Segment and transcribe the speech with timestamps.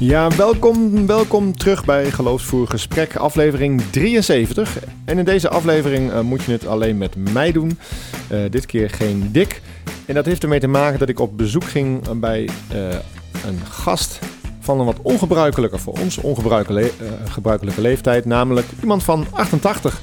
[0.00, 4.78] Ja, welkom, welkom terug bij Geloofsvoer Gesprek, aflevering 73.
[5.04, 7.78] En in deze aflevering uh, moet je het alleen met mij doen.
[8.32, 9.62] Uh, dit keer geen Dick.
[10.06, 12.88] En dat heeft ermee te maken dat ik op bezoek ging bij uh,
[13.46, 14.18] een gast
[14.60, 20.00] van een wat ongebruikelijke, voor ons ongebruikelijke le leeftijd, namelijk iemand van 88.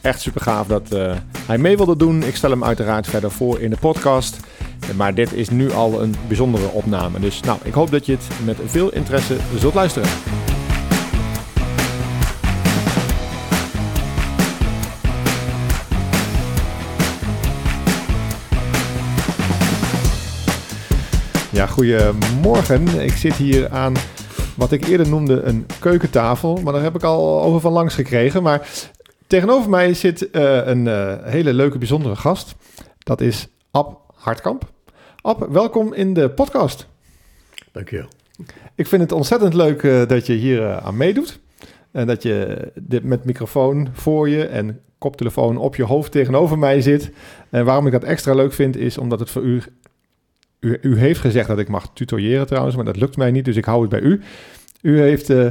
[0.00, 0.88] Echt super gaaf dat
[1.46, 2.22] hij mee wilde doen.
[2.22, 4.36] Ik stel hem uiteraard verder voor in de podcast.
[4.96, 7.20] Maar dit is nu al een bijzondere opname.
[7.20, 10.08] Dus nou, ik hoop dat je het met veel interesse zult luisteren.
[21.52, 23.00] Ja, goedemorgen.
[23.00, 23.94] Ik zit hier aan
[24.56, 26.56] wat ik eerder noemde een keukentafel.
[26.56, 28.42] Maar daar heb ik al over van langs gekregen.
[28.42, 28.68] Maar
[29.26, 32.54] tegenover mij zit uh, een uh, hele leuke, bijzondere gast.
[32.98, 34.70] Dat is Ab Hartkamp.
[35.22, 36.86] Ab, welkom in de podcast.
[37.72, 38.08] Dankjewel.
[38.74, 41.40] Ik vind het ontzettend leuk uh, dat je hier uh, aan meedoet.
[41.90, 46.80] En dat je dit met microfoon voor je en koptelefoon op je hoofd tegenover mij
[46.80, 47.10] zit.
[47.50, 49.62] En waarom ik dat extra leuk vind, is omdat het voor u.
[50.60, 53.56] U, u heeft gezegd dat ik mag tutoriëren trouwens, maar dat lukt mij niet, dus
[53.56, 54.20] ik hou het bij u.
[54.82, 55.30] U heeft.
[55.30, 55.46] Uh,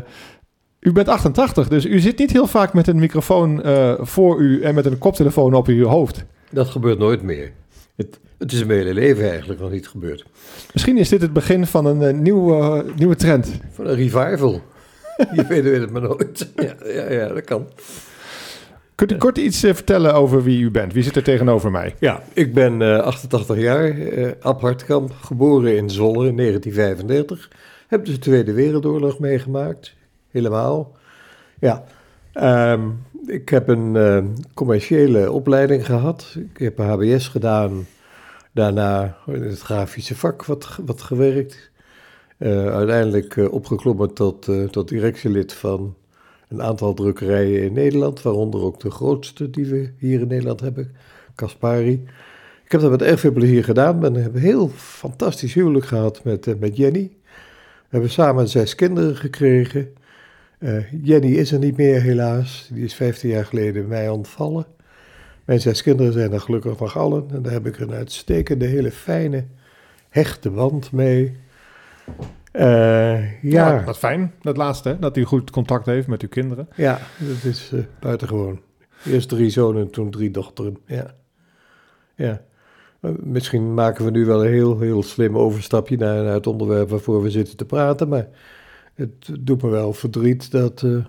[0.79, 3.61] u bent 88, dus u zit niet heel vaak met een microfoon
[3.99, 6.25] voor u en met een koptelefoon op uw hoofd.
[6.51, 7.51] Dat gebeurt nooit meer.
[7.95, 10.25] Het, het is mijn hele leven eigenlijk nog niet gebeurd.
[10.73, 13.51] Misschien is dit het begin van een uh, nieuwe, uh, nieuwe trend.
[13.71, 14.61] Van een revival.
[15.35, 16.51] Je weet, weet het maar nooit.
[16.55, 17.67] Ja, ja, ja, dat kan.
[18.95, 20.93] Kunt u kort iets uh, vertellen over wie u bent?
[20.93, 21.95] Wie zit er tegenover mij?
[21.99, 23.95] Ja, ik ben 88 jaar,
[24.41, 27.49] Ab Hartkamp, geboren in Zwolle in 1935.
[27.87, 29.95] Heb dus de Tweede Wereldoorlog meegemaakt,
[30.31, 30.97] helemaal.
[31.59, 31.83] Ja,
[32.73, 34.23] um, ik heb een uh,
[34.53, 36.35] commerciële opleiding gehad.
[36.53, 37.85] Ik heb een HBS gedaan.
[38.59, 41.71] Daarna in het grafische vak wat, wat gewerkt.
[42.37, 45.95] Uh, uiteindelijk uh, opgeklommen tot, tot directielid van
[46.47, 48.21] een aantal drukkerijen in Nederland.
[48.21, 50.91] Waaronder ook de grootste die we hier in Nederland hebben,
[51.35, 52.03] Caspari.
[52.65, 53.99] Ik heb dat met erg veel plezier gedaan.
[53.99, 57.11] Ben, heb een heel fantastisch huwelijk gehad met, met Jenny.
[57.23, 59.93] We hebben samen zes kinderen gekregen.
[61.01, 62.69] Jenny is er niet meer helaas.
[62.73, 64.65] Die is 15 jaar geleden mij ontvallen.
[65.49, 67.25] Mijn zes kinderen zijn er gelukkig nog allen.
[67.31, 69.45] En daar heb ik een uitstekende, hele fijne,
[70.09, 71.37] hechte band mee.
[72.53, 73.73] Uh, ja.
[73.73, 73.83] ja.
[73.83, 76.69] Wat fijn, dat laatste, dat u goed contact heeft met uw kinderen.
[76.75, 78.59] Ja, dat is uh, buitengewoon.
[79.05, 80.77] Eerst drie zonen, toen drie dochteren.
[80.85, 81.13] Ja.
[82.15, 82.41] ja.
[83.19, 87.21] Misschien maken we nu wel een heel, heel slim overstapje naar, naar het onderwerp waarvoor
[87.21, 88.07] we zitten te praten.
[88.07, 88.27] Maar
[88.93, 91.05] het doet me wel verdriet dat, uh,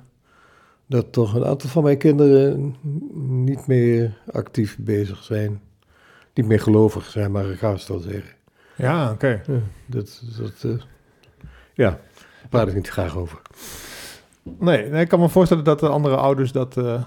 [0.90, 2.76] dat toch een aantal van mijn kinderen
[3.44, 5.60] niet meer actief bezig zijn.
[6.34, 8.34] Niet meer gelovig zijn, maar ik ga het wel zeggen.
[8.76, 9.12] Ja, oké.
[9.12, 9.56] Okay.
[9.56, 10.80] Ja, dat, dat, uh,
[11.74, 13.40] ja, daar praat ik niet graag over.
[14.42, 17.02] Nee, nee, ik kan me voorstellen dat de andere ouders dat uh,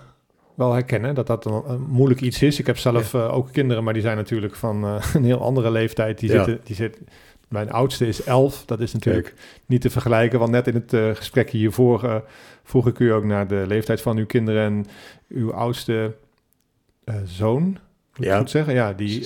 [0.53, 1.15] wel herkennen.
[1.15, 2.59] Dat dat een, een, moeilijk iets is.
[2.59, 3.25] Ik heb zelf ja.
[3.25, 4.83] ook kinderen, maar die zijn natuurlijk van
[5.13, 6.19] een heel andere leeftijd.
[6.19, 6.43] Die, ja.
[6.43, 7.07] zitten, die, zitten,
[7.53, 8.65] mijn oudste is 11.
[8.65, 9.37] Dat is natuurlijk Kijk.
[9.65, 10.39] niet te vergelijken.
[10.39, 12.15] Want net in het uh, gesprek hiervoor uh,
[12.63, 14.61] vroeg ik u ook naar de leeftijd van uw kinderen.
[14.61, 14.85] En
[15.29, 16.15] uw oudste
[17.05, 17.63] uh, zoon,
[18.15, 18.33] moet ja.
[18.33, 18.73] ik goed zeggen?
[18.73, 19.19] Ja, die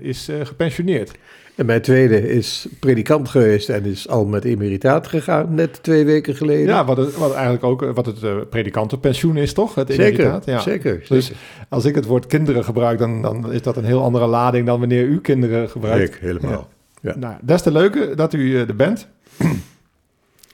[0.00, 1.18] is gepensioneerd.
[1.54, 6.34] En mijn tweede is predikant geweest en is al met emeritaat gegaan, net twee weken
[6.34, 6.66] geleden.
[6.66, 9.74] Ja, wat, het, wat eigenlijk ook wat het predikantenpensioen is, toch?
[9.74, 10.44] Het emeritaat?
[10.44, 10.60] Zeker, ja.
[10.60, 11.42] zeker, Dus zeker.
[11.68, 14.78] als ik het woord kinderen gebruik, dan, dan is dat een heel andere lading dan
[14.78, 16.14] wanneer u kinderen gebruikt.
[16.14, 16.50] Ik, helemaal.
[16.50, 16.80] Ja.
[17.02, 17.16] Ja.
[17.16, 19.08] Nou, dat is de leuke dat u uh, er bent.
[19.40, 19.48] uh,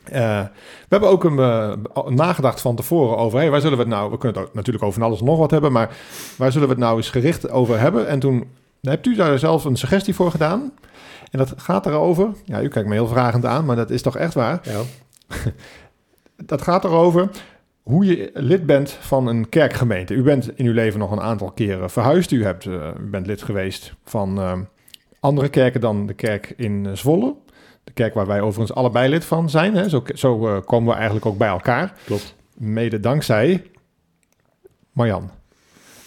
[0.88, 1.72] we hebben ook een, uh,
[2.06, 5.02] nagedacht van tevoren over, hey, waar zullen we het nou, we kunnen het natuurlijk over
[5.02, 5.96] alles en nog wat hebben, maar
[6.36, 8.08] waar zullen we het nou eens gericht over hebben?
[8.08, 8.44] En toen
[8.82, 10.72] hebt u daar zelf een suggestie voor gedaan.
[11.30, 14.16] En dat gaat erover, ja, u kijkt me heel vragend aan, maar dat is toch
[14.16, 14.60] echt waar.
[14.62, 14.80] Ja.
[16.52, 17.30] dat gaat erover
[17.82, 20.14] hoe je lid bent van een kerkgemeente.
[20.14, 22.30] U bent in uw leven nog een aantal keren verhuisd.
[22.30, 24.38] U, hebt, u bent lid geweest van
[25.20, 27.34] andere kerken dan de kerk in Zwolle.
[27.84, 29.74] De kerk waar wij overigens allebei lid van zijn.
[29.74, 29.88] Hè.
[29.88, 31.92] Zo, zo uh, komen we eigenlijk ook bij elkaar.
[32.04, 32.34] Klopt.
[32.54, 33.62] Mede dankzij
[34.92, 35.30] Marjan.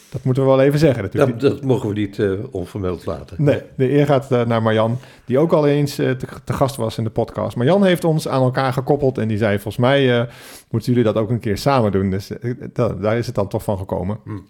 [0.10, 1.40] Dat moeten we wel even zeggen natuurlijk.
[1.40, 3.44] Dat, dat mogen we niet uh, onvermeld laten.
[3.44, 6.98] Nee, de eer gaat uh, naar Marjan, die ook al eens te, te, gast was
[6.98, 7.56] in de podcast.
[7.56, 10.28] Marjan heeft ons aan elkaar gekoppeld en die zei, volgens mij
[10.70, 12.10] moeten jullie dat ook een keer samen doen.
[12.10, 12.32] Dus
[12.76, 14.20] daar is het dan toch van gekomen.
[14.24, 14.46] Hmm.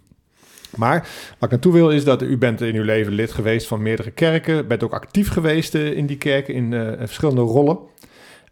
[0.76, 3.82] Maar wat ik naartoe wil is dat u bent in uw leven lid geweest van
[3.82, 4.68] meerdere kerken.
[4.68, 7.78] Bent ook actief geweest uh, in die kerken in uh, verschillende rollen.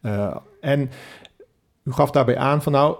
[0.01, 0.89] Uh, en
[1.83, 2.95] u gaf daarbij aan van nou,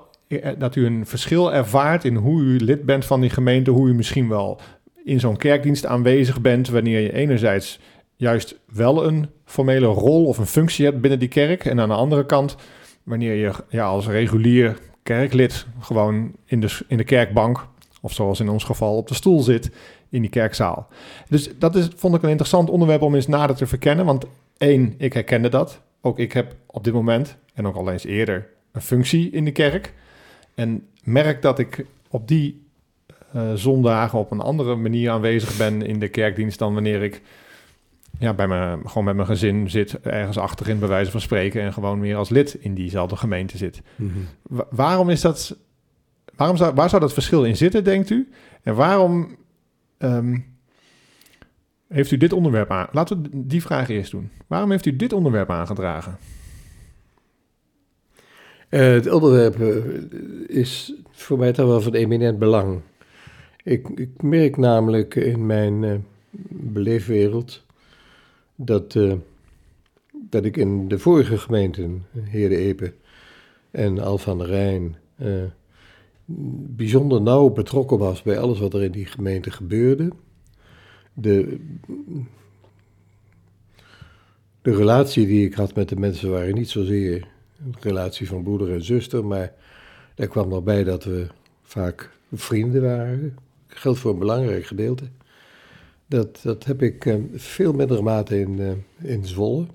[0.57, 3.71] dat u een verschil ervaart in hoe u lid bent van die gemeente.
[3.71, 4.59] Hoe u misschien wel
[5.03, 6.69] in zo'n kerkdienst aanwezig bent.
[6.69, 7.79] Wanneer je enerzijds
[8.15, 11.65] juist wel een formele rol of een functie hebt binnen die kerk.
[11.65, 12.55] En aan de andere kant
[13.03, 17.67] wanneer je ja, als regulier kerklid gewoon in de, in de kerkbank,
[18.01, 19.71] of zoals in ons geval op de stoel zit,
[20.09, 20.87] in die kerkzaal.
[21.29, 24.05] Dus dat is, vond ik een interessant onderwerp om eens nader te verkennen.
[24.05, 24.25] Want
[24.57, 25.81] één, ik herkende dat.
[26.01, 29.51] Ook ik heb op dit moment, en ook al eens eerder, een functie in de
[29.51, 29.93] kerk.
[30.55, 32.67] En merk dat ik op die
[33.35, 37.21] uh, zondagen op een andere manier aanwezig ben in de kerkdienst dan wanneer ik
[38.19, 41.73] ja, bij me, gewoon met mijn gezin zit, ergens achterin bij wijze van spreken en
[41.73, 43.81] gewoon meer als lid in diezelfde gemeente zit.
[43.95, 44.19] Mhm.
[44.41, 45.57] Wa- waarom is dat,
[46.39, 48.29] waarom zou, waar zou dat verschil in zitten, denkt u?
[48.63, 49.37] En waarom
[49.97, 50.37] ehm,
[51.87, 52.87] heeft u dit onderwerp aan?
[52.91, 54.29] Laten we die vraag eerst doen.
[54.47, 56.17] Waarom heeft u dit onderwerp aangedragen?
[58.69, 62.79] Eh, het onderwerp eh, is voor mij toch wel van eminent belang.
[63.63, 65.95] Ik, ik merk namelijk in mijn eh,
[66.49, 67.65] beleefwereld
[68.55, 68.97] dat,
[70.11, 72.93] dat ik in de vorige gemeenten, Heerde Epe
[73.71, 74.97] en Al van der Rijn,
[76.75, 80.09] bijzonder nauw betrokken was bij alles wat er in die gemeente gebeurde.
[81.13, 81.59] De,
[84.61, 87.27] de relatie die ik had met de mensen waren niet zozeer
[87.65, 89.53] een relatie van broeder en zuster, maar
[90.15, 91.27] daar kwam nog bij dat we
[91.63, 93.37] vaak vrienden waren.
[93.67, 95.03] Dat geldt voor een belangrijk gedeelte.
[96.07, 99.65] Dat, dat heb ik eh, veel minder mate in, eh, in Zwolle.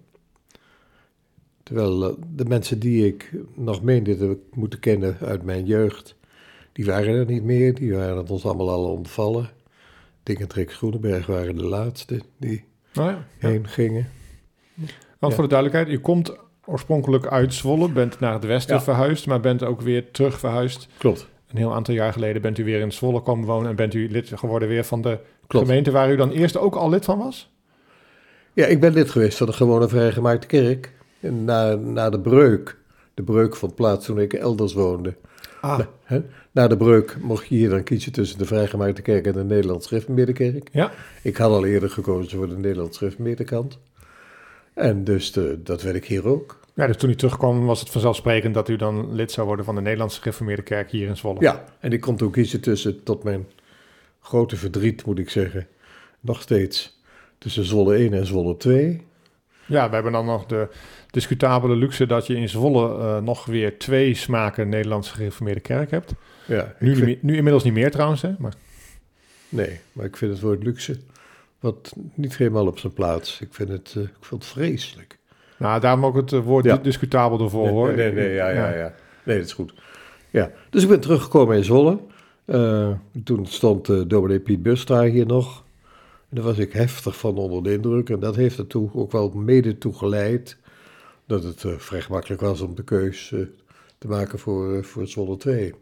[1.63, 6.17] Terwijl eh, de mensen die ik nog meende te moeten kennen uit mijn jeugd,
[6.75, 7.75] die waren er niet meer.
[7.75, 9.51] Die waren het ons allemaal al ontvallen.
[10.23, 14.09] Dingentrek Groenenberg waren de laatste die Nou ja, heen gingen.
[14.75, 14.89] Want
[15.19, 15.31] Ja.
[15.31, 19.63] voor de duidelijkheid, u komt oorspronkelijk uit Zwolle, bent naar het westen verhuisd, maar bent
[19.63, 20.89] ook weer terug verhuisd.
[20.99, 21.29] Klopt.
[21.51, 24.09] Een heel aantal jaar geleden bent u weer in Zwolle komen wonen en bent u
[24.11, 25.67] lid geworden weer van de Klopt.
[25.67, 27.53] gemeente waar u dan eerst ook al lid van was?
[28.53, 30.93] Ja, ik ben lid geweest van de gewone vrijgemaakte kerk.
[31.21, 32.79] En na, na de breuk,
[33.15, 35.17] de breuk vond plaats toen ik elders woonde.
[35.61, 35.81] Ah?
[36.55, 39.87] Na de breuk mocht je hier dan kiezen tussen de vrijgemaakte kerk en de Nederlands
[39.87, 40.69] Schriftmeerde kerk.
[40.73, 40.93] ja.
[41.23, 43.79] Ik had al eerder gekozen voor de Nederlands Schriftmeerde kant.
[44.75, 46.61] En dus de, dat werd ik hier ook.
[46.75, 49.75] ja, dus toen u terugkwam was het vanzelfsprekend dat u dan lid zou worden van
[49.75, 51.41] de Nederlandse gereformeerde kerk hier in Zwolle.
[51.41, 53.47] Ja, en ik kon toen kiezen tussen, tot mijn
[54.21, 55.67] grote verdriet moet ik zeggen,
[56.21, 57.01] nog steeds
[57.39, 59.03] tussen Zwolle 1 en Zwolle 2.
[59.67, 60.69] Ja, we hebben dan nog de
[61.11, 66.13] discutabele luxe dat je in Zwolle eh, nog weer twee smaken Nederlandse gereformeerde kerk hebt.
[66.47, 68.31] Ja, Nu, vind- nu inmiddels niet meer trouwens, hè?
[68.39, 68.53] Maar
[69.49, 70.97] Nee, maar ik vind het woord luxe
[71.61, 73.41] wat niet helemaal op zijn plaats.
[73.41, 75.19] Ik vind het, eh, ik vind het vreselijk.
[75.57, 76.77] nou, daarom ook het eh, woord Ja.
[76.77, 77.87] discutabel ervoor, hoor.
[77.95, 78.95] Nee, nee, nee, ja, ja, ja.
[79.23, 79.75] Nee, dat is goed.
[80.31, 81.99] Ja, dus ik ben teruggekomen in Zwolle.
[83.25, 85.64] Toen stond eh dominee Piet Bustra hier nog.
[86.35, 88.11] Daar was ik heftig van onder de indruk.
[88.11, 90.57] En dat heeft ertoe ook wel mede toe geleid
[91.27, 93.41] dat het eh, vrij gemakkelijk was om de keus eh,
[93.99, 95.75] te maken voor, eh, voor Zwolle 2.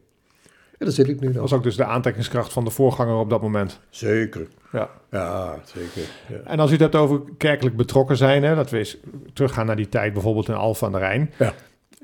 [0.78, 1.42] En daar zit ik nu Dat nog.
[1.42, 3.80] was ook dus de aantrekkingskracht van de voorganger op dat moment.
[3.90, 4.48] Zeker.
[4.72, 4.90] Ja.
[5.10, 6.02] Ja, zeker.
[6.28, 6.36] Ja.
[6.50, 8.96] En als u het hebt over kerkelijk betrokken zijn, hè, dat we eens
[9.32, 11.30] teruggaan naar die tijd bijvoorbeeld in Alphen aan de Rijn.
[11.38, 11.54] Ja.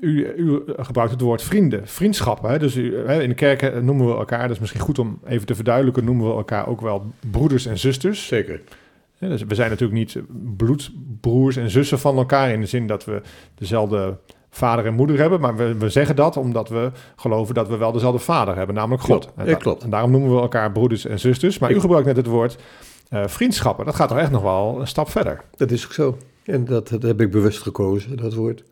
[0.01, 2.49] U, u gebruikt het woord vrienden, vriendschappen.
[2.49, 2.59] Hè?
[2.59, 5.45] Dus u, hè, in de kerken noemen we elkaar, dat is misschien goed om even
[5.45, 8.27] te verduidelijken, noemen we elkaar ook wel broeders en zusters.
[8.27, 8.61] Zeker.
[9.17, 10.17] Ja, dus we zijn natuurlijk niet
[10.57, 13.21] bloedbroers en zussen van elkaar in de zin dat we
[13.55, 14.17] dezelfde
[14.49, 17.91] vader en moeder hebben, maar we, we zeggen dat omdat we geloven dat we wel
[17.91, 19.23] dezelfde vader hebben, namelijk God.
[19.23, 19.37] Klopt.
[19.39, 19.83] En, Ja, klopt.
[19.83, 21.59] en daarom noemen we elkaar broeders en zusters.
[21.59, 22.57] Maar u Ik- gebruikt net het woord
[23.09, 23.85] eh, vriendschappen.
[23.85, 25.41] Dat gaat toch echt nog wel een stap verder.
[25.57, 26.17] Dat is ook zo.
[26.43, 28.63] En dat, dat heb ik bewust gekozen, dat woord.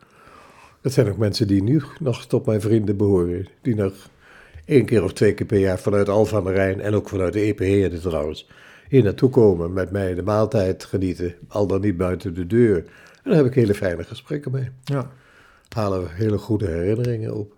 [0.80, 3.48] Dat zijn ook mensen die nu nog tot mijn vrienden behoren.
[3.62, 3.92] Die nog
[4.64, 7.32] één keer of twee keer per jaar vanuit Alphen aan de Rijn en ook vanuit
[7.32, 8.48] de EPH trouwens,
[8.88, 12.76] hier naartoe komen, met mij de maaltijd genieten, al dan niet buiten de deur.
[12.76, 14.68] En daar heb ik hele fijne gesprekken mee.
[14.84, 15.10] Ja.
[15.68, 17.54] Halen we hele goede herinneringen op.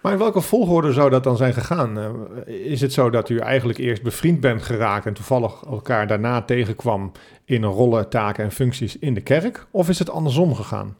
[0.00, 1.98] Maar in welke volgorde zou dat dan zijn gegaan?
[1.98, 6.42] Eh, is het zo dat u eigenlijk eerst bevriend bent geraakt en toevallig elkaar daarna
[6.42, 7.12] tegenkwam
[7.44, 9.66] in rollen, taken en functies in de kerk?
[9.70, 10.96] Of is het andersom gegaan?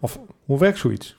[0.00, 1.18] Of hoe werkt zoiets?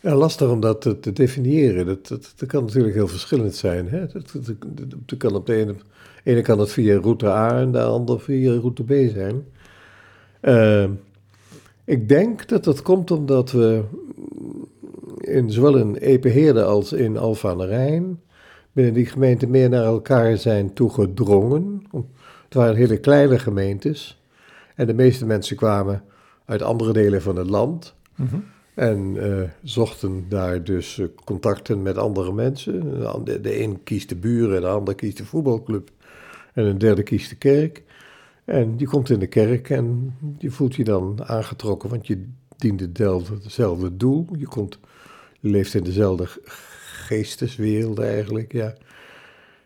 [0.00, 1.86] Ja, lastig om dat te, definiëren.
[1.86, 3.88] Dat, dat, dat kan natuurlijk heel verschillend zijn.
[3.88, 4.06] Hè?
[4.06, 4.54] Dat, dat,
[5.06, 5.74] dat, kan op de ene,
[6.24, 9.44] ene kan het via route A en de andere via route B zijn.
[10.40, 10.88] Eh,
[11.84, 13.82] ik denk dat dat komt omdat we
[15.20, 18.20] in zowel in Epeheerde als in Alphen aan de Rijn
[18.72, 21.82] binnen die gemeente meer naar elkaar zijn toegedrongen.
[22.44, 24.22] Het waren hele kleine gemeentes
[24.74, 26.02] en de meeste mensen kwamen
[26.50, 27.94] uit andere delen van het land.
[28.74, 33.00] En eh, zochten daar dus eh, contacten met andere mensen.
[33.24, 35.90] De, de een kiest de buren, de ander kiest de voetbalclub.
[36.54, 37.82] En een derde kiest de kerk.
[38.44, 42.26] En die komt in de kerk en die voelt je dan aangetrokken, want je
[42.56, 44.26] diende hetzelfde, hetzelfde doel.
[44.38, 44.78] Je, komt,
[45.40, 46.26] je leeft in dezelfde
[47.06, 48.74] geesteswereld eigenlijk, ja.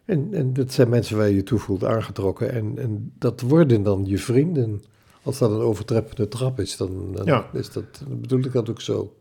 [0.05, 2.53] En, en dat zijn mensen waar je je toe voelt aangetrokken.
[2.53, 4.83] En, en dat worden dan je vrienden.
[5.25, 7.47] Als dat een overtreffende trap is, dan, dan Ja.
[7.53, 9.15] is dat, dan bedoel ik dat ook zo.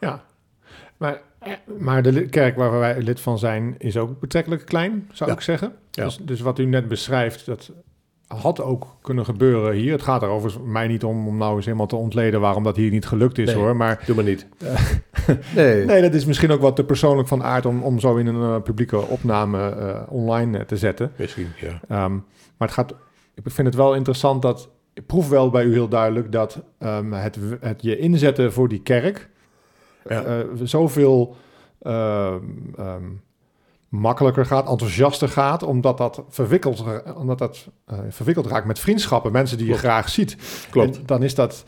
[0.00, 0.24] Ja,
[0.96, 5.30] maar, eh, maar de kerk waar wij lid van zijn is ook betrekkelijk klein, zou
[5.30, 5.36] Ja.
[5.36, 5.72] ik zeggen.
[5.90, 6.04] Ja.
[6.04, 7.70] Dus, dus wat u net beschrijft, dat
[8.26, 9.92] had ook kunnen gebeuren hier.
[9.92, 12.76] Het gaat er overigens mij niet om om nou eens helemaal te ontleden waarom dat
[12.76, 13.54] hier niet gelukt is Nee.
[13.56, 13.76] hoor.
[13.76, 14.46] Maar Doe maar niet.
[15.54, 15.84] nee.
[15.84, 18.54] nee, dat is misschien ook wat te persoonlijk van aard om, om zo in een
[18.56, 21.12] eh, publieke opname eh, online eh, te zetten.
[21.16, 21.80] Misschien, ja.
[21.88, 22.12] Ehm,
[22.56, 22.94] maar het gaat,
[23.34, 27.12] ik vind het wel interessant dat, ik proef wel bij u heel duidelijk dat ehm,
[27.12, 29.28] het, het je inzetten voor die kerk
[30.08, 30.22] Ja.
[30.22, 31.36] eh, zoveel
[31.82, 32.42] ehm,
[32.76, 33.04] ehm,
[33.88, 39.58] makkelijker gaat, enthousiaster gaat, omdat dat verwikkeld, omdat dat, eh, verwikkeld raakt met vriendschappen, mensen
[39.58, 40.36] die je graag ziet.
[40.70, 40.96] Klopt.
[40.96, 41.64] En dan is dat.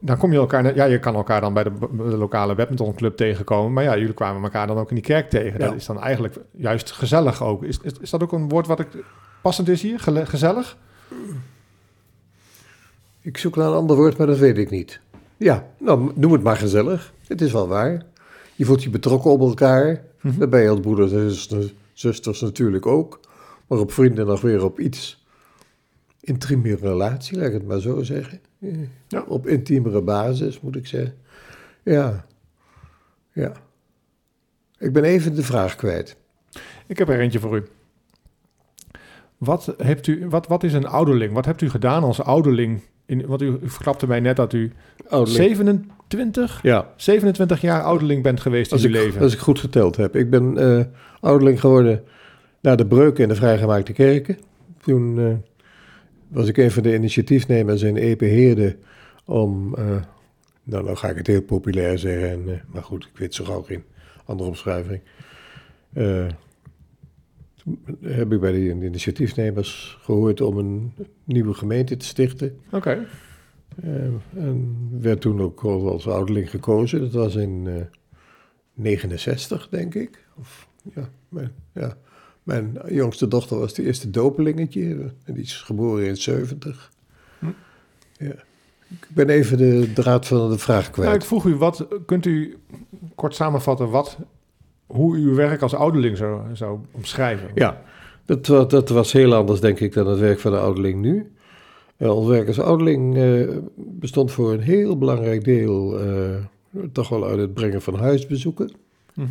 [0.00, 3.72] Dan kom je elkaar, ja, je kan elkaar dan bij de, de lokale badmintonclub tegenkomen,
[3.72, 5.60] maar ja, jullie kwamen elkaar dan ook in die kerk tegen.
[5.60, 5.66] Ja.
[5.66, 7.64] Dat is dan eigenlijk juist gezellig ook.
[7.64, 8.88] Is, is, is dat ook een woord wat ik
[9.42, 10.00] passend is hier?
[10.00, 10.76] Gezellig?
[13.20, 15.00] Ik zoek naar een ander woord, maar dat weet ik niet.
[15.36, 17.12] Ja, nou, noem het maar gezellig.
[17.26, 18.06] Het is wel waar.
[18.54, 20.04] Je voelt je betrokken op elkaar.
[20.20, 20.38] Mhm.
[20.38, 23.20] Dat ben je als broeders en zusters, natuurlijk ook.
[23.66, 25.24] Maar op vrienden nog weer op iets
[26.20, 28.40] intiemere relatie, laat ik het maar zo zeggen.
[29.08, 29.22] Ja.
[29.22, 31.14] Op intiemere basis, moet ik zeggen.
[31.82, 32.26] Ja.
[33.32, 33.52] Ja.
[34.78, 36.16] Ik ben even de vraag kwijt.
[36.86, 37.66] Ik heb er eentje voor u.
[39.38, 41.32] Wat, hebt u, wat, wat is een ouderling?
[41.32, 42.80] Wat hebt u gedaan als ouderling?
[43.08, 44.72] In, want u, verklapte mij net dat u
[45.08, 45.44] Ouderling.
[45.44, 46.88] 27, Ja.
[46.96, 49.20] 27 jaar ouderling bent geweest Als in ik, uw leven.
[49.20, 50.16] als ik goed geteld heb.
[50.16, 50.84] Ik ben eh,
[51.20, 52.02] ouderling geworden
[52.60, 54.38] na de breuk in de vrijgemaakte kerken.
[54.80, 55.26] Toen eh,
[56.28, 58.76] was ik een van de initiatiefnemers in Epe-Heerde
[59.24, 59.74] om...
[59.74, 59.84] eh,
[60.62, 63.62] nou, nou ga ik het heel populair zeggen, en, maar goed, ik weet zo gauw
[63.62, 63.84] geen
[64.24, 65.00] andere omschrijving.
[68.02, 70.92] Eh, heb ik bij de initiatiefnemers gehoord om een
[71.24, 72.58] nieuwe gemeente te stichten.
[72.72, 73.06] Oké.
[73.82, 73.92] Eh,
[74.34, 77.00] en werd toen ook al als ouderling gekozen.
[77.00, 77.74] Dat was in eh
[78.78, 80.26] 69, denk ik.
[80.38, 81.96] Of, ja, mijn, ja,
[82.42, 85.12] mijn jongste dochter was de eerste dopelingetje.
[85.24, 86.92] En die is geboren in 70.
[87.38, 87.46] Hm.
[88.18, 88.34] Ja.
[88.90, 91.08] Ik ben even de draad van de vraag kwijt.
[91.08, 92.56] Nou, ik vroeg u, wat, kunt u
[93.14, 94.18] kort samenvatten wat,
[94.88, 97.48] hoe uw werk als ouderling zou, zou omschrijven?
[97.54, 97.82] Ja,
[98.24, 101.32] dat, wa- dat was heel anders, denk ik, dan het werk van de ouderling nu.
[101.96, 106.34] Eh, ons werk als ouderling eh, bestond voor een heel belangrijk deel eh,
[106.92, 108.70] toch wel uit het brengen van huisbezoeken.
[109.14, 109.26] Mhm.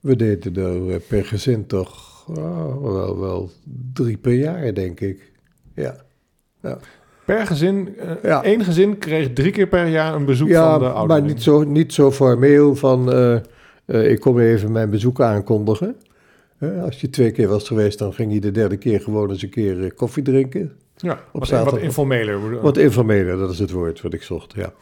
[0.00, 3.50] We deden er per gezin toch ah, wel, wel
[3.92, 5.32] drie per jaar, denk ik.
[5.74, 5.96] Ja,
[7.24, 8.42] Per gezin, Ja.
[8.42, 11.26] één gezin kreeg drie keer per jaar een bezoek ja van de maar ouderling.
[11.26, 13.12] niet zo, niet zo formeel van
[13.88, 15.96] eh, ik kom even mijn bezoek aankondigen.
[16.58, 19.42] Eh, als je twee keer was geweest, dan ging je de derde keer gewoon eens
[19.42, 20.72] een keer eh, koffie drinken.
[20.96, 21.74] Ja, op wat, zaterdag.
[21.74, 22.60] wat informeler.
[22.60, 24.72] Wat informeler, dat is het woord wat ik zocht, ja.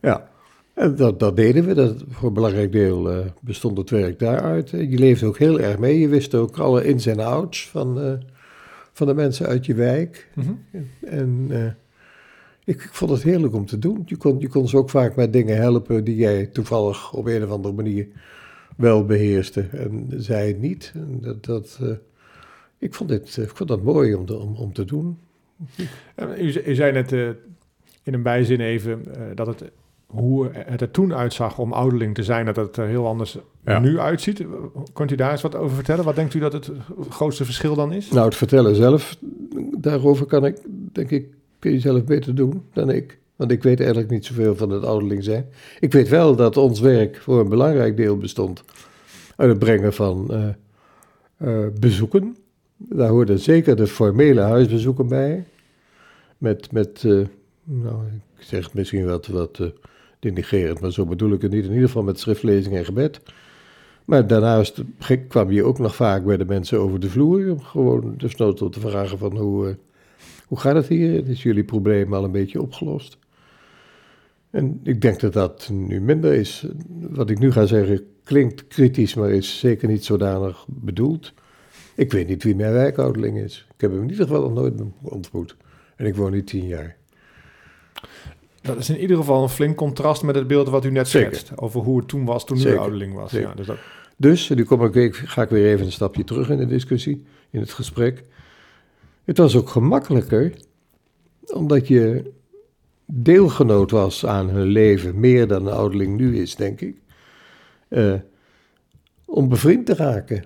[0.00, 0.28] Ja,
[0.74, 1.74] en dat, dat deden we.
[1.74, 4.70] Dat, voor een belangrijk deel bestond het werk daaruit.
[4.70, 5.98] Je leefde ook heel erg mee.
[5.98, 8.20] Je wist ook alle ins en outs van,
[8.92, 10.28] van de mensen uit je wijk.
[10.34, 10.52] Mhm.
[11.00, 11.50] En
[12.64, 14.02] ik, ik vond het heerlijk om te doen.
[14.06, 17.44] Je kon, je kon ze ook vaak met dingen helpen die jij toevallig op een
[17.44, 18.06] of andere manier
[18.76, 19.60] wel beheerste.
[19.60, 20.92] En zij niet.
[20.94, 21.88] En dat, dat, eh,
[22.78, 25.18] ik, vond dit, ik vond dat mooi om, te- om, om te doen.
[26.14, 27.28] Eh, U, u zei net eh,
[28.02, 29.70] in een bijzin even eh, dat het
[30.06, 33.78] hoe het er toen uitzag om ouderling te zijn, dat het er heel anders Ja.
[33.78, 34.44] nu uitziet.
[34.92, 36.04] Kunt u daar eens wat over vertellen?
[36.04, 36.70] Wat denkt u dat het
[37.08, 38.10] grootste verschil dan is?
[38.10, 39.16] Nou, het vertellen zelf,
[39.78, 40.56] daarover kan ik,
[40.92, 41.26] denk ik,
[41.60, 43.18] kun je zelf beter doen dan ik.
[43.36, 45.46] Want ik weet eigenlijk niet zoveel van het ouderling zijn.
[45.80, 48.64] Ik weet wel dat ons werk voor een belangrijk deel bestond
[49.36, 50.48] uit het brengen van eh,
[51.36, 52.36] eh, bezoeken.
[52.76, 55.44] Daar hoorden zeker de formele huisbezoeken bij.
[56.38, 57.20] Met, met eh,
[57.64, 57.96] nou,
[58.38, 59.60] ik zeg misschien wat, wat
[60.80, 61.64] maar zo bedoel ik het niet.
[61.64, 63.20] In ieder geval met schriftlezing en gebed.
[64.04, 64.82] Maar daarnaast
[65.28, 67.50] kwam je ook nog vaak bij de mensen over de vloer.
[67.50, 69.76] Om gewoon desnoods te vragen van hoe,
[70.50, 71.28] hoe gaat het hier?
[71.28, 73.18] Is jullie probleem al een beetje opgelost?
[74.50, 76.66] En ik denk dat dat nu minder is.
[77.10, 81.32] Wat ik nu ga zeggen klinkt kritisch, maar is zeker niet zodanig bedoeld.
[81.94, 83.66] Ik weet niet wie mijn wijkouderling is.
[83.74, 85.56] Ik heb hem in ieder geval nog nooit ontmoet.
[85.96, 86.96] En ik woon nu tien jaar.
[88.62, 91.34] Dat is in ieder geval een flink contrast met het beeld wat u net Zeker.
[91.34, 91.58] schetst.
[91.58, 92.78] Over hoe het toen was, toen u Zeker.
[92.78, 93.30] ouderling was.
[93.30, 93.48] Zeker.
[93.48, 93.78] Ja, dus dat,
[94.16, 97.60] Dus, nu kom ik, ga ik weer even een stapje terug in de discussie, in
[97.60, 98.24] het gesprek.
[99.30, 100.54] Het was ook gemakkelijker,
[101.46, 102.32] omdat je
[103.06, 106.96] deelgenoot was aan hun leven, meer dan een ouderling nu is, denk ik.
[107.88, 108.14] eh,
[109.26, 110.44] om bevriend te raken.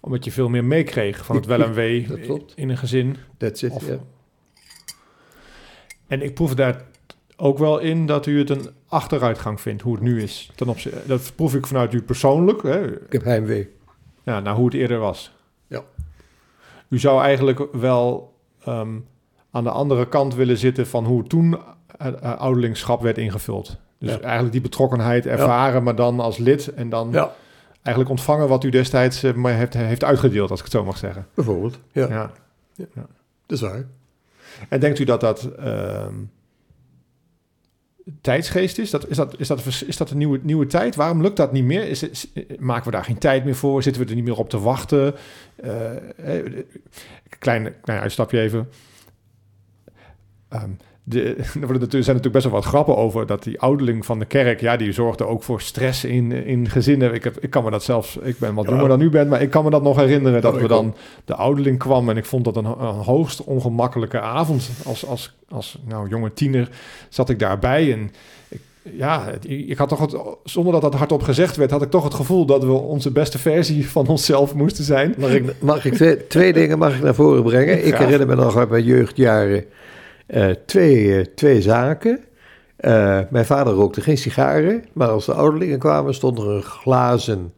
[0.00, 2.06] Omdat je veel meer meekreeg van het wel en wee
[2.54, 3.16] in een gezin.
[3.36, 3.98] That's it, Of-.
[6.06, 6.84] En ik proef daar
[7.36, 10.50] ook wel in dat u het een achteruitgang vindt, hoe het nu is.
[10.54, 13.68] Ten opzichte, dat proef ik vanuit u persoonlijk, hè, Ik heb heimwee.
[14.24, 15.32] ja, naar hoe het eerder was.
[16.92, 18.34] U zou eigenlijk wel
[18.64, 18.98] ehm,
[19.50, 21.46] aan de andere kant willen zitten van hoe toen
[22.02, 23.76] uh, uh, ouderlingschap werd ingevuld.
[23.98, 24.20] Dus Ja.
[24.20, 27.32] eigenlijk die betrokkenheid ervaren, maar dan als lid en dan Ja,
[27.82, 31.26] eigenlijk ontvangen wat u destijds maar heeft, heeft uitgedeeld, als ik het zo mag zeggen.
[31.34, 31.78] bijvoorbeeld.
[31.92, 32.30] Ja, Ja.
[32.94, 33.06] dat
[33.46, 33.84] is waar.
[34.68, 36.14] En denkt u dat dat ehm,
[38.20, 38.90] tijdsgeest is?
[38.90, 40.94] Dat, is, dat, is, dat, is dat een nieuwe, nieuwe tijd?
[40.96, 41.88] Waarom lukt dat niet meer?
[41.88, 43.82] Is, is- maken we daar geen tijd meer voor?
[43.82, 45.14] Zitten we er niet meer op te wachten?
[45.56, 46.64] Eh, eh,
[47.38, 48.68] klein, klein uitstapje even.
[50.52, 50.70] Ehm,
[51.04, 54.60] de, er zijn natuurlijk best wel wat grappen over dat die ouderling van de kerk,
[54.60, 57.14] ja, die zorgde ook voor stress in, in gezinnen.
[57.14, 59.42] Ik, heb, ik kan me dat zelfs, ik ben wat jonger dan u bent, maar
[59.42, 60.94] ik kan me dat nog herinneren dat Ja, we dan
[61.24, 64.70] de ouderling kwam en ik vond dat een, een hoogst ongemakkelijke avond.
[64.84, 66.68] Als, als, als nou, jonge tiener
[67.08, 68.10] zat ik daarbij en
[68.48, 72.04] ik, ja, ik had toch het, zonder dat dat hardop gezegd werd, had ik toch
[72.04, 75.14] het gevoel dat we onze beste versie van onszelf moesten zijn.
[75.18, 77.86] Mag ik, mag ik twee, twee dingen mag ik naar voren brengen?
[77.86, 79.64] Ik herinner me nog uit mijn jeugdjaren
[80.26, 82.24] eh, twee, eh, twee zaken.
[82.76, 87.52] Eh, mijn vader rookte geen sigaren, maar als de ouderlingen kwamen stond er een glazen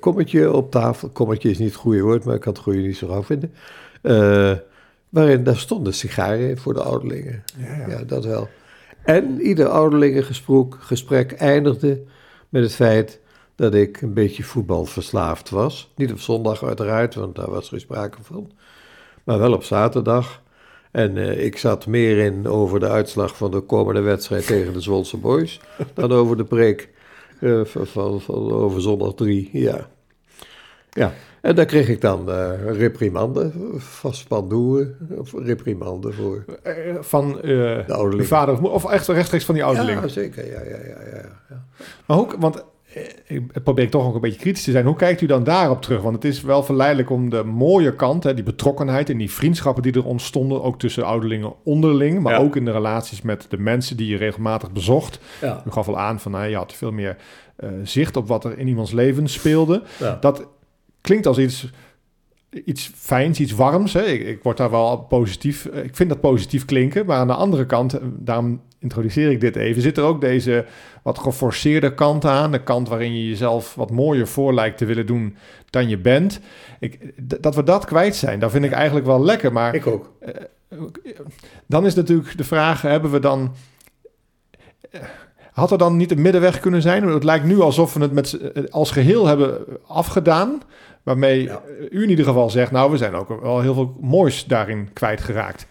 [0.00, 1.08] kommetje op tafel.
[1.08, 3.52] Kommetje is niet het goede woord, maar ik kan het goede niet zo gauw vinden.
[5.08, 7.42] Waarin daar stonden sigaren voor de ouderlingen.
[7.88, 8.48] Ja, dat wel.
[9.04, 12.02] En ieder ouderlingengesprek gesprek eindigde
[12.48, 13.20] met het feit
[13.54, 15.92] dat ik een beetje voetbalverslaafd was.
[15.96, 18.52] Niet op zondag uiteraard, want daar was geen sprake van.
[19.24, 20.42] Maar wel op zaterdag.
[20.96, 24.80] En eh, ik zat meer in over de uitslag van de komende wedstrijd tegen de
[24.80, 25.60] Zwolse Boys...
[25.94, 26.88] dan over de preek
[27.40, 29.88] eh, van, van, van over zondag 3, ja.
[30.90, 36.44] Ja, en daar kreeg ik dan eh reprimande, vast pandoeren, of reprimande voor
[37.00, 38.28] Van de ouderling.
[38.28, 40.00] vader of, of echt rechtstreeks van die ouderling.
[40.00, 41.22] Ja, zeker, ja, ja, ja, ja.
[41.48, 41.64] ja.
[42.06, 42.64] Maar hoe, want
[43.26, 44.86] ik probeer ik toch ook een beetje kritisch te zijn.
[44.86, 46.02] Hoe kijkt u dan daarop terug?
[46.02, 49.82] Want het is wel verleidelijk om de mooie kant, hè, die betrokkenheid en die vriendschappen
[49.82, 52.38] die er ontstonden, ook tussen ouderlingen onderling, maar Ja.
[52.40, 55.18] ook in de relaties met de mensen die je regelmatig bezocht.
[55.40, 55.62] ja.
[55.66, 57.16] U gaf al aan van, nou, je had veel meer
[57.56, 59.82] eh, zicht op wat er in iemands leven speelde.
[59.98, 60.16] ja.
[60.20, 60.46] Dat
[61.00, 61.70] klinkt als iets,
[62.64, 63.92] iets fijns, iets warms.
[63.92, 64.02] Hè?
[64.04, 65.66] Ik, ik word daar wel positief.
[65.66, 67.06] eh, Ik vind dat positief klinken.
[67.06, 70.64] Maar aan de andere kant, eh, daarom introduceer ik dit even, zit er ook deze
[71.02, 72.52] wat geforceerde kant aan.
[72.52, 75.36] De kant waarin je jezelf wat mooier voor lijkt te willen doen
[75.70, 76.40] dan je bent.
[76.80, 76.98] Ik,
[77.42, 79.52] dat we dat kwijt zijn, dat vind ik eigenlijk wel lekker.
[79.52, 80.12] Maar Ik ook.
[81.66, 83.54] dan is natuurlijk de vraag: hebben we dan.
[84.90, 85.00] eh,
[85.52, 87.06] Had er dan niet een middenweg kunnen zijn?
[87.08, 90.62] Het lijkt nu alsof we het met, eh, als geheel hebben afgedaan.
[91.02, 91.62] Waarmee Ja.
[91.90, 95.66] u in ieder geval zegt: Nou, we zijn ook wel heel veel moois daarin kwijtgeraakt.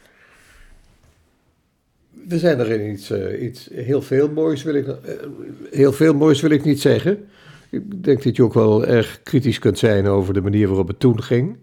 [2.28, 5.14] We zijn er in iets, eh, iets heel veel moois, wil ik, eh,
[5.72, 7.28] heel veel moois wil ik niet zeggen.
[7.70, 11.00] Ik denk dat je ook wel erg kritisch kunt zijn over de manier waarop het
[11.00, 11.58] toen ging.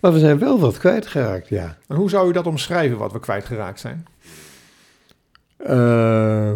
[0.00, 1.78] Maar we zijn wel wat kwijtgeraakt, ja.
[1.88, 4.06] En hoe zou u dat omschrijven, wat we kwijtgeraakt zijn?
[5.56, 6.52] Eh,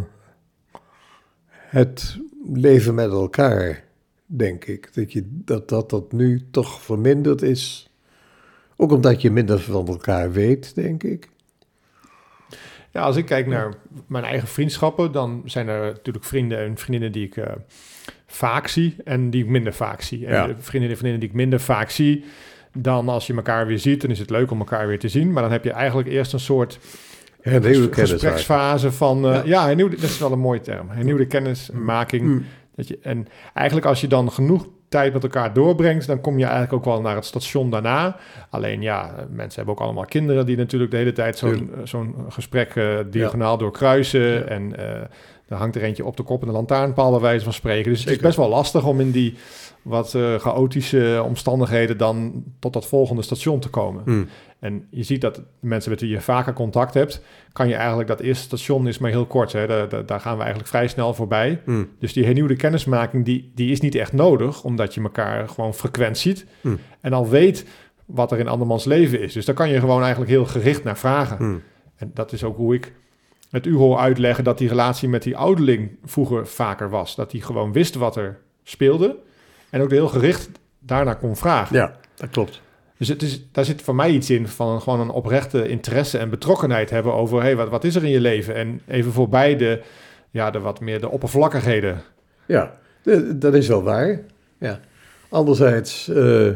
[1.53, 2.19] het
[2.55, 3.85] leven met elkaar,
[4.27, 4.95] denk ik.
[4.95, 7.91] Dat, je, dat, dat dat nu toch verminderd is.
[8.77, 11.29] Ook omdat je minder van elkaar weet, denk ik.
[12.93, 13.75] Ja, als ik kijk naar
[14.07, 17.53] mijn eigen vriendschappen, dan zijn er natuurlijk vrienden en vriendinnen die ik eh,
[18.27, 20.27] vaak zie en die ik minder vaak zie.
[20.27, 20.47] En Ja.
[20.47, 22.25] de vrienden en vriendinnen die ik minder vaak zie,
[22.79, 25.33] dan als je elkaar weer ziet, dan is het leuk om elkaar weer te zien.
[25.33, 26.79] Maar dan heb je eigenlijk eerst een soort
[27.41, 28.11] Hernieuwde kennis.
[28.13, 29.67] gespreksfase van, eh, ja, Ja.
[29.67, 32.23] hernieuwde, dat is wel een mooie term, hernieuwde kennismaking.
[32.23, 32.45] Mm.
[32.75, 36.45] Dat je, en eigenlijk als je dan genoeg tijd met elkaar doorbrengt, dan kom je
[36.45, 38.17] eigenlijk ook wel naar het station daarna.
[38.51, 42.15] Alleen ja, mensen hebben ook allemaal kinderen die natuurlijk de hele tijd zo'n eh, zo'n
[42.29, 44.21] gesprek eh, diagonaal doorkruisen.
[44.21, 44.41] Ja.
[44.41, 44.73] En
[45.49, 47.91] er hangt er eentje op de kop en de lantaarnpaal bij wijze van spreken.
[47.93, 49.35] Dus het is best wel lastig om in die
[49.83, 54.03] wat eh, chaotische omstandigheden dan tot dat volgende station te komen.
[54.05, 54.29] Mm.
[54.59, 58.21] En je ziet dat mensen met wie je vaker contact hebt, kan je eigenlijk dat
[58.21, 59.53] eerste station is maar heel kort.
[59.53, 59.67] Hè?
[59.67, 61.61] Daar, daar- daar gaan we eigenlijk vrij snel voorbij.
[61.65, 61.89] Mm.
[61.99, 66.19] Dus die hernieuwde kennismaking, die, die is niet echt nodig, omdat je elkaar gewoon frequent
[66.19, 66.79] ziet Mm.
[67.01, 67.65] en al weet
[68.07, 69.33] wat er in andermans leven is.
[69.33, 71.63] Dus daar kan je gewoon eigenlijk heel gericht naar vragen.
[71.97, 72.93] En dat is ook hoe ik
[73.51, 77.15] het u hoor uitleggen dat die relatie met die ouderling vroeger vaker was.
[77.15, 79.17] Dat hij gewoon wist wat er speelde
[79.71, 81.77] en ook heel gericht daarna kon vragen.
[81.77, 82.61] Ja, dat klopt.
[82.97, 86.31] Dus het is, daar zit voor mij iets in van gewoon een oprechte interesse en
[86.31, 88.55] betrokkenheid hebben over hey, wat, wat is er in je leven?
[88.55, 89.83] En even voorbij de,
[90.31, 92.03] ja, de wat meer de oppervlakkigheden.
[92.47, 92.79] Ja,
[93.35, 94.21] dat is wel waar.
[94.59, 94.81] Ja.
[95.29, 96.49] Anderzijds eh,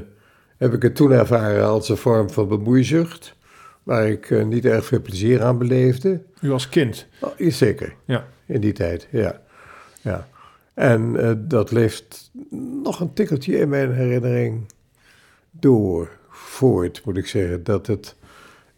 [0.56, 3.36] heb ik het toen ervaren als een vorm van bemoeizucht,
[3.82, 6.22] waar ik eh, niet erg veel plezier aan beleefde.
[6.42, 7.06] U als kind.
[7.20, 7.94] Oh, zeker.
[8.04, 8.26] Ja.
[8.46, 9.40] In die tijd, ja.
[10.00, 10.28] ja.
[10.74, 12.30] En eh, dat leeft
[12.82, 14.72] nog een tikkeltje in mijn herinnering
[15.50, 17.64] door, voort, moet ik zeggen.
[17.64, 18.16] Dat het,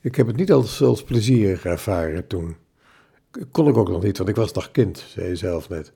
[0.00, 2.56] ik heb het niet als, als plezier ervaren toen.
[3.50, 5.92] Kon ik ook nog niet, want ik was nog kind, zei je zelf net.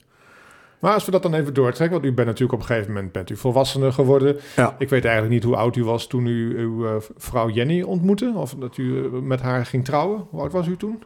[0.79, 3.11] Maar als we dat dan even doortrekken, want u bent natuurlijk op een gegeven moment
[3.11, 4.37] bent u volwassener geworden.
[4.55, 4.75] Ja.
[4.79, 8.33] Ik weet eigenlijk niet hoe oud u was toen u uw eh, vrouw Jenny ontmoette.
[8.35, 10.25] Of dat u eh, met haar ging trouwen.
[10.29, 11.03] Hoe oud was u toen?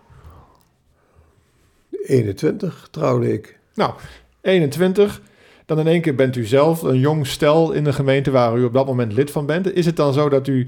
[2.04, 3.60] 21 trouwde ik.
[3.74, 3.94] Nou,
[4.42, 5.22] 21.
[5.66, 8.64] Dan in één keer bent u zelf een jong stel in de gemeente waar u
[8.64, 9.74] op dat moment lid van bent.
[9.74, 10.68] Is het dan zo dat u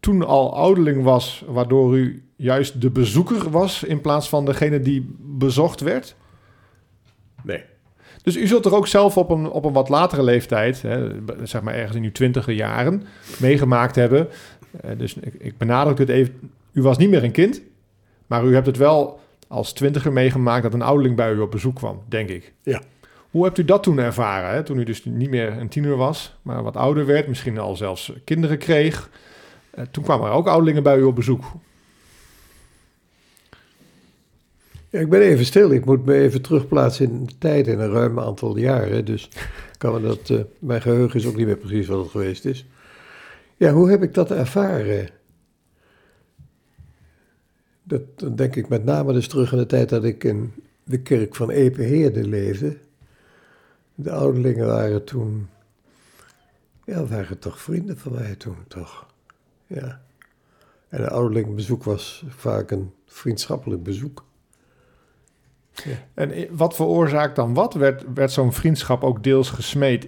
[0.00, 5.16] toen al ouderling was, waardoor u juist de bezoeker was in plaats van degene die
[5.18, 6.14] bezocht werd?
[7.42, 7.64] Nee.
[8.22, 11.08] Dus u zult er ook zelf op een, op een wat latere leeftijd, hè,
[11.42, 13.02] zeg maar ergens in uw twintiger jaren,
[13.38, 14.28] meegemaakt hebben.
[14.80, 16.50] Eh, dus ik, ik benadruk het even.
[16.72, 17.62] U was niet meer een kind,
[18.26, 19.20] maar u hebt het wel
[19.52, 22.52] als twintiger meegemaakt dat een ouderling bij u op bezoek kwam, denk ik.
[22.62, 22.82] Ja.
[23.30, 24.50] Hoe hebt u dat toen ervaren?
[24.50, 24.62] Hè?
[24.62, 28.12] Toen u dus niet meer een tiener was, maar wat ouder werd, misschien al zelfs
[28.24, 29.10] kinderen kreeg.
[29.70, 31.44] Eh, toen kwamen er ook ouderlingen bij u op bezoek.
[34.90, 35.70] Ja, ik ben even stil.
[35.70, 39.04] Ik moet me even terugplaatsen in de tijd in een ruim aantal jaren.
[39.04, 39.28] Dus
[39.78, 42.66] kan me dat, eh, mijn geheugen is ook niet meer precies wat het geweest is.
[43.56, 45.08] Ja, hoe heb ik dat ervaren?
[47.92, 50.52] Dat, denk ik met name dus terug aan de tijd dat ik in
[50.84, 52.76] de kerk van Epenheerde leefde.
[53.94, 55.48] De ouderlingen waren toen,
[56.84, 59.06] ja, waren toch vrienden van mij toen, toch?
[59.66, 60.00] Ja.
[60.88, 64.24] En een ouderlingenbezoek was vaak een vriendschappelijk bezoek.
[66.14, 67.74] En wat veroorzaakt dan wat?
[67.74, 70.06] Werd, werd zo'n vriendschap ook deels gesmeed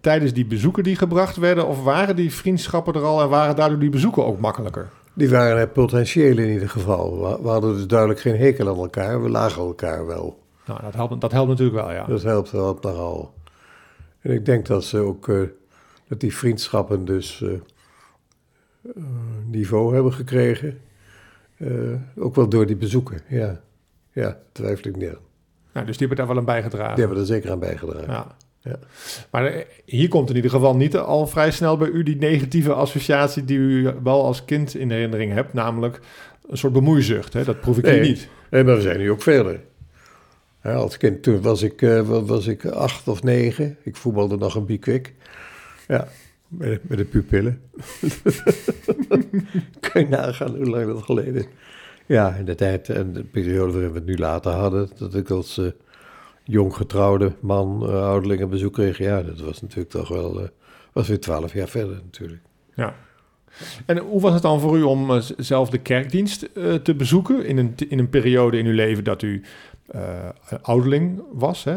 [0.00, 1.66] tijdens die bezoeken die gebracht werden?
[1.66, 4.97] Of waren die vriendschappen er al en waren daardoor die bezoeken ook makkelijker?
[5.18, 7.18] Die waren er potentieel in ieder geval.
[7.42, 9.22] We, hadden dus duidelijk geen hekel aan elkaar.
[9.22, 10.42] We lagen elkaar wel.
[10.66, 12.04] Nou, dat helpt, dat helpt natuurlijk wel, ja.
[12.04, 13.34] Dat helpt wel nogal.
[14.20, 15.40] En ik denk dat ze ook, eh,
[16.08, 19.02] dat die vriendschappen dus eh, eh,
[19.46, 20.80] niveau hebben gekregen.
[22.16, 23.60] Ook wel door die bezoeken, ja.
[24.12, 25.22] Ja, twijfel ik niet aan.
[25.72, 26.94] Nou, dus die hebben daar wel aan bijgedragen.
[26.94, 28.12] Die hebben er zeker aan bijgedragen.
[28.12, 28.36] Ja.
[28.68, 28.78] Ja.
[29.30, 32.72] Maar eh, hier komt in ieder geval niet al vrij snel bij u die negatieve
[32.72, 36.00] associatie die u wel als kind in herinnering hebt, namelijk
[36.48, 37.32] een soort bemoeizucht.
[37.32, 37.44] Hè?
[37.44, 38.08] Dat proef ik hier Nee.
[38.08, 38.28] niet.
[38.50, 39.60] En maar we zijn nu ook verder.
[40.62, 43.76] Ja, als kind, toen was ik, eh, wa- was ik acht of negen.
[43.82, 45.14] Ik voetbalde nog een bikwik.
[45.88, 46.08] Ja,
[46.48, 47.60] met, met de pupillen.
[49.80, 51.44] Kun je nagaan hoe lang dat geleden is.
[52.06, 55.30] Ja, in de tijd en de periode waarin we het nu later hadden, dat ik
[55.30, 55.66] als eh,
[56.48, 58.98] jong getrouwde man uh, ouderlingen bezoek kreeg.
[58.98, 60.48] Ja, dat was natuurlijk toch wel, eh,
[60.92, 62.42] was weer twaalf jaar verder natuurlijk.
[62.74, 62.94] Ja.
[63.86, 67.46] En hoe was het dan voor u om eh, zelf de kerkdienst eh, te bezoeken
[67.46, 69.42] in een, in een periode in uw leven dat u
[69.86, 70.28] eh,
[70.62, 71.76] ouderling was, hè?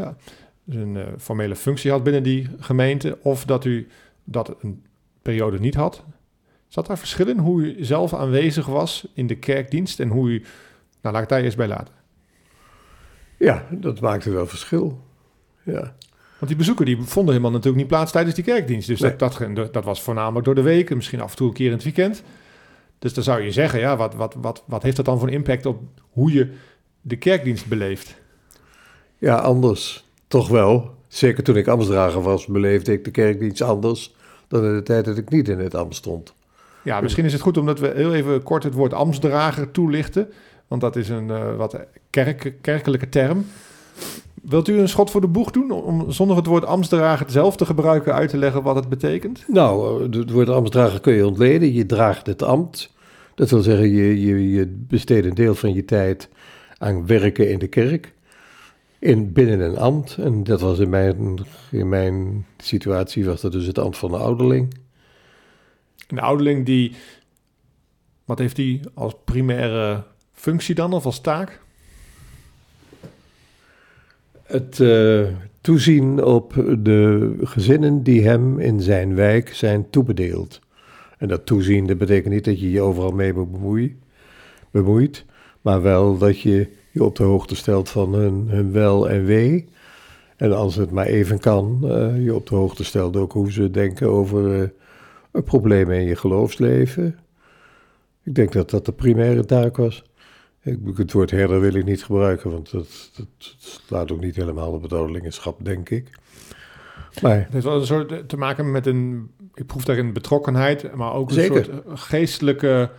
[0.63, 3.87] dus een eh, formele functie had binnen die gemeente, of dat u
[4.23, 4.83] dat een
[5.21, 6.03] periode niet had?
[6.67, 10.43] Zat daar verschil in hoe u zelf aanwezig was in de kerkdienst en hoe u,
[11.01, 11.93] nou laat ik daar eerst bij laten.
[13.41, 14.99] Ja, dat maakte wel verschil.
[15.63, 15.95] Ja.
[16.37, 18.87] Want die bezoeken die vonden helemaal natuurlijk niet plaats tijdens die kerkdienst.
[18.87, 19.15] Dus Nee.
[19.15, 21.65] dat, dat, dat was voornamelijk door de week en misschien af en toe een keer
[21.65, 22.23] in het weekend.
[22.99, 25.33] Dus dan zou je zeggen, ja, wat, wat, wat, wat heeft dat dan voor een
[25.33, 26.53] impact op hoe je
[27.01, 28.15] de kerkdienst beleeft?
[29.17, 30.05] Ja, anders.
[30.27, 30.95] Toch wel.
[31.07, 34.15] Zeker toen ik ambtsdrager was, beleefde ik de kerkdienst anders
[34.47, 36.33] dan in de tijd dat ik niet in het ambt stond.
[36.83, 40.29] Ja, misschien is het goed omdat we heel even kort het woord ambtsdrager toelichten.
[40.71, 41.77] Want dat is een eh, wat
[42.09, 43.45] kerk, kerkelijke term.
[44.41, 47.65] Wilt u een schot voor de boeg doen om zonder het woord ambtsdrager zelf te
[47.65, 49.45] gebruiken uit te leggen wat het betekent?
[49.47, 51.73] Nou, eh, het woord ambtsdrager kun je ontleden.
[51.73, 52.93] Je draagt het ambt.
[53.35, 56.29] Dat wil zeggen, je, je, je besteedt een deel van je tijd
[56.77, 58.13] aan werken in de kerk.
[58.99, 60.17] In, binnen een ambt.
[60.17, 61.39] En dat was in mijn,
[61.71, 64.73] in mijn situatie was dat dus het ambt van de ouderling.
[66.07, 66.95] Een ouderling die,
[68.25, 70.03] wat heeft die als primaire
[70.41, 71.59] functie dan of als taak?
[74.43, 75.23] Het eh,
[75.61, 80.59] toezien op de gezinnen die hem in zijn wijk zijn toebedeeld.
[81.17, 83.93] En dat toezien, dat betekent niet dat je je overal mee bemoeit,
[84.71, 85.25] bemoeit
[85.61, 89.69] maar wel dat je je op de hoogte stelt van hun, hun wel en wee.
[90.35, 93.71] En als het maar even kan, eh, je op de hoogte stelt ook hoe ze
[93.71, 97.19] denken over, eh, problemen in je geloofsleven.
[98.23, 100.03] Ik denk dat dat de primaire taak was.
[100.63, 104.71] Ik, het woord herder wil ik niet gebruiken, want dat, dat, slaat ook niet helemaal
[104.71, 106.09] op het ouderlingenschap, denk ik.
[107.21, 111.13] Maar, het heeft wel een soort te maken met een, ik proef daarin betrokkenheid, maar
[111.13, 111.63] ook een zeker.
[111.65, 112.89] soort geestelijke,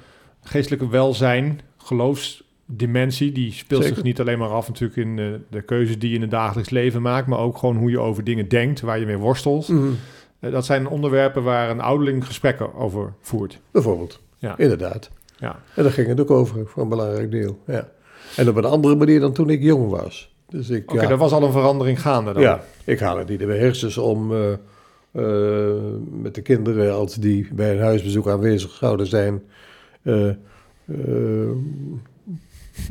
[0.42, 3.32] geestelijke welzijn, geloofsdimensie.
[3.32, 6.20] Die speelt zich niet alleen maar af natuurlijk in de, de keuzes die je in
[6.20, 9.16] het dagelijks leven maakt, maar ook gewoon hoe je over dingen denkt, waar je mee
[9.18, 9.68] worstelt.
[9.68, 9.88] Mhm.
[10.40, 13.60] Eh, Dat zijn onderwerpen waar een ouderling gesprekken over voert.
[13.70, 14.58] Bijvoorbeeld, Ja.
[14.58, 15.10] inderdaad.
[15.42, 15.58] Ja.
[15.74, 17.58] En daar ging het ook over, voor een belangrijk deel.
[17.66, 17.88] Ja.
[18.36, 20.34] En op een andere manier dan toen ik jong was.
[20.48, 22.42] Dus ik, Oké, ja, er was al een verandering gaande dan.
[22.42, 24.52] ja, ik haal het niet in mijn hersens om eh,
[25.12, 25.76] eh,
[26.22, 29.42] met de kinderen, als die bij een huisbezoek aanwezig zouden zijn,
[30.02, 30.28] eh,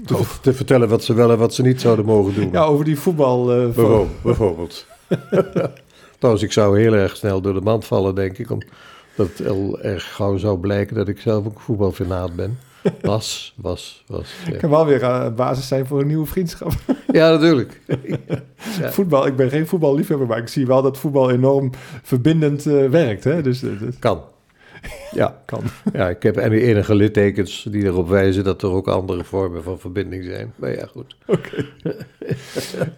[0.06, 2.50] te, ver- te vertellen wat ze wel en wat ze niet zouden mogen doen.
[2.52, 3.46] Ja, over die voetbal.
[3.46, 4.22] van- Bijvoorbeeld.
[4.24, 4.86] bijvoorbeeld.
[6.20, 8.52] Trouwens, ik zou heel erg snel door de mand vallen, denk ik.
[8.52, 8.70] Omdat
[9.16, 12.58] het heel erg gauw zou blijken dat ik zelf ook voetbalfanaat ben.
[13.02, 14.34] Was, was, was.
[14.52, 16.72] Ja, kan wel weer eh, basis zijn voor een nieuwe vriendschap.
[17.12, 17.82] ja natuurlijk.
[18.80, 18.92] Ja.
[18.92, 21.72] Voetbal, ik ben geen voetballiefhebber, maar ik zie wel dat voetbal enorm
[22.04, 23.24] verbindend eh, werkt.
[23.24, 23.42] Hè?
[23.42, 24.22] Dus eh, dat Kan.
[25.12, 25.64] Ja, kan.
[25.94, 29.80] ja, ik heb en enige littekens die erop wijzen dat er ook andere vormen van
[29.80, 30.54] verbinding zijn.
[30.56, 31.16] Maar ja, goed.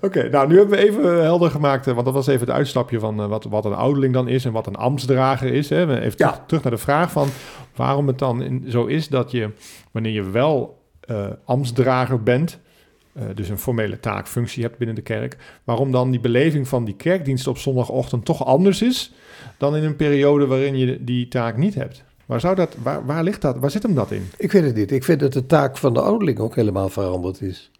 [0.01, 2.99] Oké, nou nu hebben we even helder gemaakt, eh, want dat was even het uitstapje
[2.99, 5.69] van eh, wat, wat een ouderling dan is en wat een ambtsdrager is.
[5.69, 5.81] Hè.
[5.99, 6.29] Even Ja.
[6.31, 7.27] terug, terug naar de vraag van
[7.75, 9.49] waarom het dan in- zo is dat je,
[9.91, 12.59] wanneer je wel eh ambtsdrager bent,
[13.33, 17.47] dus een formele taakfunctie hebt binnen de kerk, waarom dan die beleving van die kerkdienst
[17.47, 19.13] op zondagochtend toch anders is
[19.63, 22.03] dan in een periode waarin je die taak niet hebt.
[22.25, 23.57] Waar, zou dat, waar, waar ligt dat?
[23.57, 24.29] Waar zit hem dat in?
[24.37, 24.91] Ik weet het niet.
[24.91, 27.71] Ik vind dat de taak van de ouderling ook helemaal veranderd is.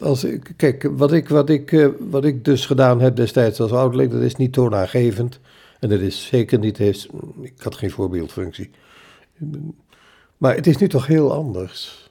[0.00, 3.72] Als ik, kijk, wat ik, wat, ik, eh, wat ik dus gedaan heb destijds als
[3.72, 5.40] ouderling, dat is niet toonaangevend.
[5.80, 7.08] En dat is zeker niet, heeft,
[7.42, 8.70] ik had geen voorbeeldfunctie.
[10.36, 12.08] Maar het is nu toch heel anders.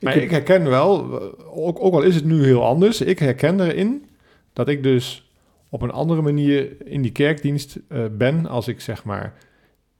[0.00, 1.20] Maar heb- ik herken wel,
[1.54, 4.04] ook, ook al is het nu heel anders, ik herken erin
[4.52, 5.27] dat ik dus
[5.68, 9.34] op een andere manier in die kerkdienst eh, ben als ik zeg maar,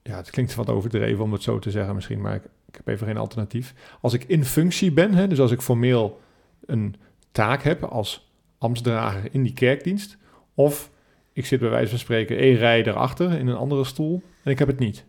[0.03, 2.89] ja, het klinkt wat overdreven om het zo te zeggen misschien, maar ik, ik heb
[2.89, 3.75] even geen alternatief.
[4.01, 6.21] Als ik in functie ben, hè, dus als ik formeel
[6.67, 6.95] een
[7.33, 10.17] taak heb als ambtsdrager in die kerkdienst,
[10.55, 10.91] of
[11.33, 14.59] ik zit bij wijze van spreken één rij daarachter in een andere stoel en ik
[14.59, 15.05] heb het niet.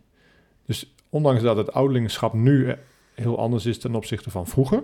[0.66, 2.76] Dus ondanks dat het ouderlingschap nu eh,
[3.14, 4.82] heel anders is ten opzichte van vroeger,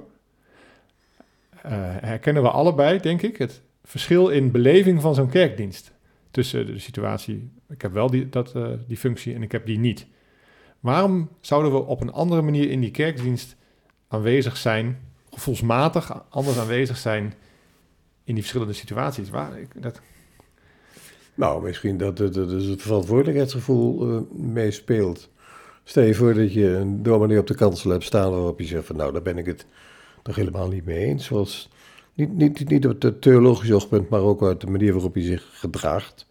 [1.63, 5.93] eh, herkennen we allebei, denk ik, het verschil in beleving van zo'n kerkdienst.
[6.31, 9.79] Tussen de situatie, ik heb wel die, dat, eh, die functie en ik heb die
[9.79, 10.07] niet.
[10.81, 13.57] Waarom zouden we op een andere manier in die kerkdienst
[14.09, 14.99] aanwezig zijn,
[15.31, 17.35] gevoelsmatig anders aanwezig zijn
[18.25, 19.31] in die verschillende situaties?
[19.31, 20.01] Waar, ik, dat,
[21.35, 25.31] Nou, misschien dat dat het verantwoordelijkheidsgevoel eh, meespeelt.
[25.85, 28.87] Stel je voor dat je een dominee op de kansel hebt staan waarop je zegt
[28.87, 29.67] van nou, daar ben ik het
[30.23, 31.25] toch helemaal niet mee eens.
[31.25, 31.69] Zoals,
[32.17, 35.49] niet, niet, niet op het theologisch oogpunt, maar ook uit de manier waarop je zich
[35.53, 36.27] gedraagt.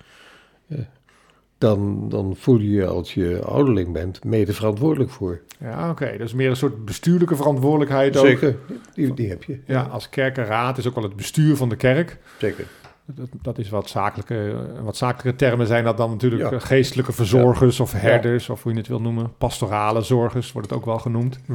[1.58, 5.42] Dan, dan voel je je als je ouderling bent mede verantwoordelijk voor.
[5.60, 6.16] ja, oké.
[6.18, 8.26] Dus meer een soort bestuurlijke verantwoordelijkheid ook.
[8.26, 8.56] Zeker,
[8.94, 9.60] die, die heb je.
[9.66, 12.18] Ja, als kerkenraad is ook wel het bestuur van de kerk.
[12.40, 12.66] Zeker.
[13.06, 16.60] Dat, dat is wat zakelijke, wat zakelijke termen zijn dat dan natuurlijk Ja.
[16.60, 19.34] geestelijke verzorgers of herders, of hoe je het wil noemen.
[19.38, 21.40] Pastorale zorgers wordt het ook wel genoemd.
[21.46, 21.54] Hm.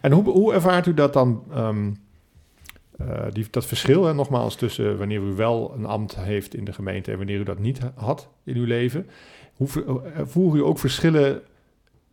[0.00, 1.90] En hoe, hoe ervaart u dat dan, ehm,
[2.96, 6.72] eh, die, dat verschil, hè, nogmaals, tussen wanneer u wel een ambt heeft in de
[6.72, 9.06] gemeente en wanneer u dat niet had in uw leven?
[9.54, 11.42] Hoe eh, voeren u ook verschillen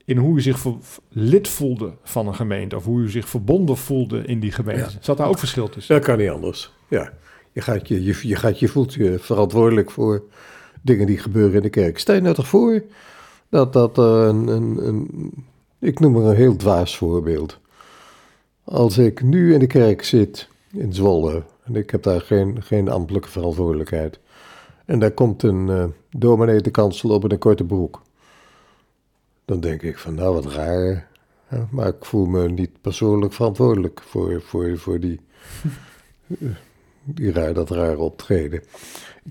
[0.06, 0.65] in hoe u zich
[1.10, 4.82] lid voelde van een gemeente of hoe u zich verbonden voelde in die gemeente?
[4.82, 4.98] Ja.
[5.00, 5.96] Zat daar ook verschil tussen?
[5.96, 6.72] Dat kan niet anders.
[6.88, 7.13] Ja.
[7.52, 10.24] Je, gaat je, je, je, gaat, je voelt je verantwoordelijk voor
[10.82, 12.00] dingen die gebeuren in de kerk.
[12.00, 12.84] Stel je nou toch voor
[13.50, 15.32] dat dat er een, een, een.
[15.80, 17.60] Ik noem er een heel dwaas voorbeeld.
[18.63, 21.43] Als ik nu in de kerk zit in Zwolle.
[21.63, 24.19] en ik heb daar geen, geen ambtelijke verantwoordelijkheid.
[24.86, 28.01] en daar komt een eh dominee de kansel op in een korte broek.
[29.45, 31.07] dan denk ik van nou wat raar.
[31.47, 35.19] hè, Maar ik voel me niet persoonlijk verantwoordelijk voor, voor, voor die
[37.03, 38.62] die raar, dat rare optreden.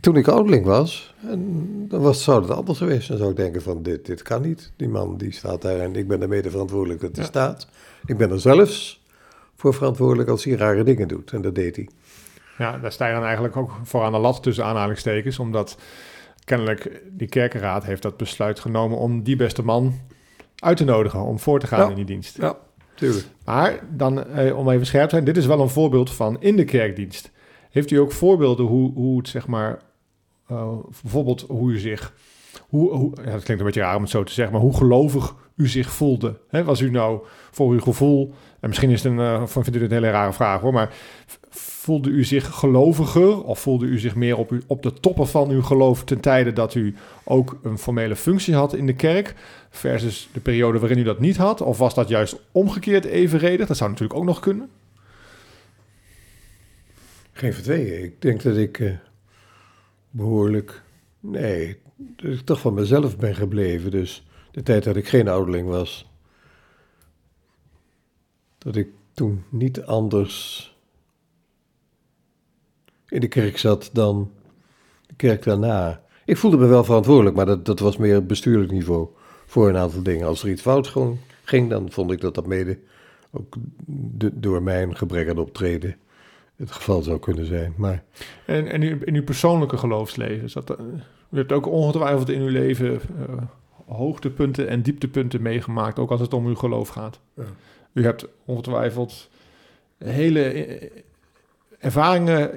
[0.01, 3.09] Toen ik ouderling was, en dan was, zou het anders geweest.
[3.09, 4.73] Dan zou ik denken van, dit, dit kan niet.
[4.77, 7.31] Die man die staat daar en ik ben er mede verantwoordelijk dat hij Ja.
[7.31, 7.67] staat.
[8.07, 9.02] Ik ben er zelfs
[9.63, 11.33] voor verantwoordelijk als hij rare dingen doet.
[11.33, 11.89] En dat deed hij.
[12.59, 15.77] Ja, daar sta je dan eigenlijk ook voor aan de lat tussen aanhalingstekens, omdat
[16.45, 19.95] kennelijk die kerkenraad heeft dat besluit genomen om die beste man
[20.57, 21.89] uit te nodigen om voor te gaan Ja.
[21.89, 22.37] in die dienst.
[22.37, 22.57] Ja,
[22.95, 23.27] tuurlijk.
[23.45, 26.57] Maar dan, eh, om even scherp te zijn, dit is wel een voorbeeld van in
[26.57, 27.31] de kerkdienst.
[27.71, 29.79] Heeft u ook voorbeelden hoe, hoe het zeg maar,
[30.49, 30.69] eh,
[31.03, 32.13] bijvoorbeeld hoe u zich,
[32.73, 35.69] hoe, hoe klinkt een beetje raar om het zo te zeggen, maar hoe gelovig u
[35.69, 36.39] zich voelde.
[36.49, 36.65] Hè?
[36.65, 39.83] Was u nou voor uw gevoel, en misschien is het een, uh, vindt u dit
[39.83, 40.95] een hele rare vraag hoor, maar
[41.51, 45.63] voelde u zich geloviger of voelde u zich meer op, op de toppen van uw
[45.63, 49.35] geloof ten tijde dat u ook een formele functie had in de kerk
[49.71, 51.61] versus de periode waarin u dat niet had?
[51.61, 53.67] Of was dat juist omgekeerd evenredig?
[53.67, 54.71] Dat zou natuurlijk ook nog kunnen.
[57.33, 58.93] Geen van Ik denk dat ik uh,
[60.11, 60.83] behoorlijk,
[61.21, 61.82] nee,
[62.17, 63.91] dat ik toch van mezelf ben gebleven.
[63.91, 66.11] Dus de tijd dat ik geen ouderling was,
[68.59, 70.67] dat ik toen niet anders
[73.09, 74.31] in de kerk zat dan
[75.07, 76.03] de kerk daarna.
[76.25, 79.09] Ik voelde me wel verantwoordelijk, maar dat, dat was meer bestuurlijk niveau
[79.47, 80.27] voor een aantal dingen.
[80.27, 80.95] Als er iets fout
[81.45, 82.79] ging, dan vond ik dat dat mede
[83.31, 83.55] ook
[84.33, 85.97] door mijn gebrek aan optreden
[86.57, 87.75] het geval zou kunnen zijn.
[87.77, 88.05] Maar...
[88.47, 90.77] En, en in uw persoonlijke geloofsleven, is dat, uh,
[91.33, 92.99] u hebt ook ongetwijfeld in uw leven uh,
[93.87, 97.21] hoogtepunten en dieptepunten meegemaakt, ook als het om uw geloof gaat.
[97.37, 97.43] Ja.
[97.93, 99.31] U hebt ongetwijfeld
[99.99, 100.91] hele eh,
[101.79, 102.57] ervaringen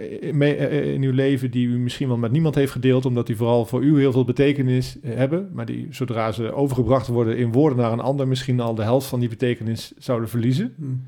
[0.94, 3.84] in uw leven die u misschien wel met niemand heeft gedeeld, omdat die vooral voor
[3.84, 8.00] u heel veel betekenis hebben, maar die zodra ze overgebracht worden in woorden naar een
[8.00, 10.74] ander, misschien al de helft van die betekenis zouden verliezen.
[10.78, 11.04] Hmm.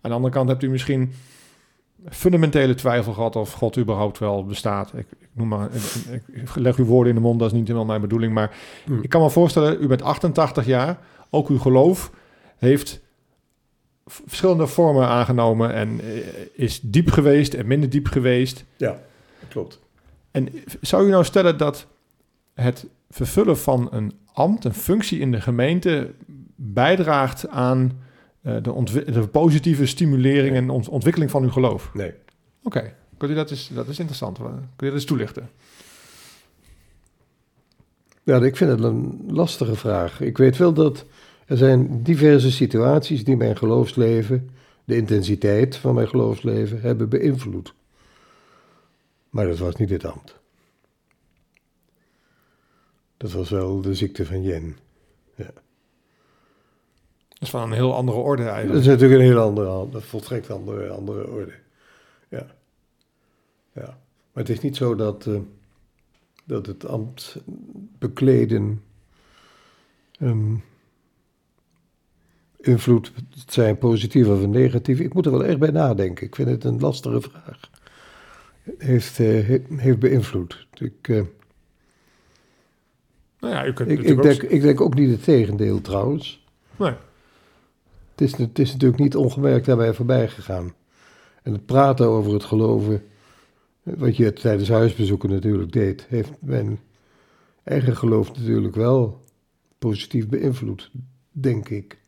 [0.00, 1.12] Aan de andere kant hebt u misschien
[2.10, 4.92] fundamentele twijfel gehad of God überhaupt wel bestaat.
[4.94, 5.68] Ik, ik noem maar,
[6.10, 8.56] ik, ik, leg uw woorden in de mond, dat is niet helemaal mijn bedoeling, maar
[8.84, 9.02] hmm.
[9.02, 10.98] ik kan me voorstellen, u bent 88 jaar,
[11.30, 12.10] ook uw geloof
[12.58, 13.00] heeft
[14.04, 16.16] verschillende vormen aangenomen en eh,
[16.52, 18.64] is diep geweest en minder diep geweest.
[18.76, 19.00] Ja,
[19.48, 19.80] klopt.
[20.30, 20.48] En
[20.80, 21.86] zou u nou stellen dat
[22.54, 26.10] het vervullen van een ambt, een functie in de gemeente,
[26.56, 28.00] bijdraagt aan
[28.42, 31.94] de, de, positieve stimulering en ontwikkeling van uw geloof?
[31.94, 32.12] Nee.
[32.62, 33.34] Oké, okay.
[33.34, 34.38] dat, is, dat is interessant.
[34.38, 35.50] Kun je dat eens toelichten?
[38.22, 40.20] Ja, ik vind het een lastige vraag.
[40.20, 41.04] Ik weet wel dat
[41.46, 44.50] er zijn diverse situaties die mijn geloofsleven,
[44.84, 47.74] de intensiteit van mijn geloofsleven, hebben beïnvloed.
[49.30, 50.40] Maar dat was niet het ambt.
[53.16, 54.76] Dat was wel de ziekte van Jen.
[55.36, 55.52] Ja.
[57.42, 58.72] Is van een heel andere orde eigenlijk.
[58.72, 61.52] Dat is natuurlijk een heel andere, dat volstrekt andere, andere orde.
[62.28, 62.46] Ja.
[63.72, 63.98] ja.
[64.32, 65.38] Maar het is niet zo dat, uh,
[66.44, 67.36] dat het ambt
[67.98, 68.82] bekleden
[70.20, 70.64] um,
[72.60, 73.12] invloed
[73.46, 75.00] zijn, positief of negatief?
[75.00, 76.26] Ik moet er wel echt bij nadenken.
[76.26, 77.70] Ik vind het een lastige vraag.
[78.78, 80.66] Heeft, uh, heeft beïnvloed.
[80.74, 81.22] Ik, uh,
[83.38, 86.44] nou ja, u kunt ik, ik, denk, ik denk ook niet het tegendeel trouwens.
[86.76, 86.94] Nee.
[88.22, 90.74] Is, het is natuurlijk niet ongemerkt daarbij voorbij gegaan.
[91.42, 93.02] En het praten over het geloven,
[93.82, 96.80] wat je tijdens huisbezoeken natuurlijk deed, heeft mijn
[97.64, 99.20] eigen geloof natuurlijk wel
[99.78, 100.90] positief beïnvloed,
[101.30, 101.98] denk ik.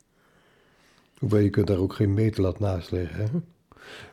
[1.19, 3.45] Hoewel je kunt daar ook geen meetlat naast leggen.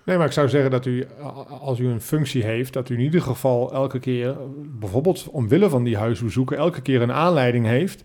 [0.05, 1.05] Nee, maar ik zou zeggen dat u,
[1.47, 4.37] als u een functie heeft, dat u in ieder geval elke keer,
[4.79, 8.03] bijvoorbeeld omwille van die huisbezoeken, elke keer een aanleiding heeft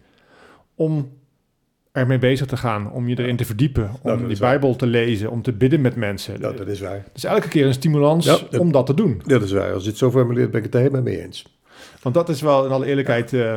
[0.74, 1.15] om
[1.96, 5.42] ermee bezig te gaan, om je erin te verdiepen, om die Bijbel te lezen, om
[5.42, 6.40] te bidden met mensen.
[6.40, 7.04] Ja, dat is waar.
[7.12, 9.22] Dus elke keer een stimulans om dat te doen.
[9.26, 9.72] Dat is waar.
[9.72, 11.59] Als je het zo formuleert, ben ik het er helemaal mee eens.
[12.02, 13.32] Want dat is wel in alle eerlijkheid...
[13.32, 13.56] Uh,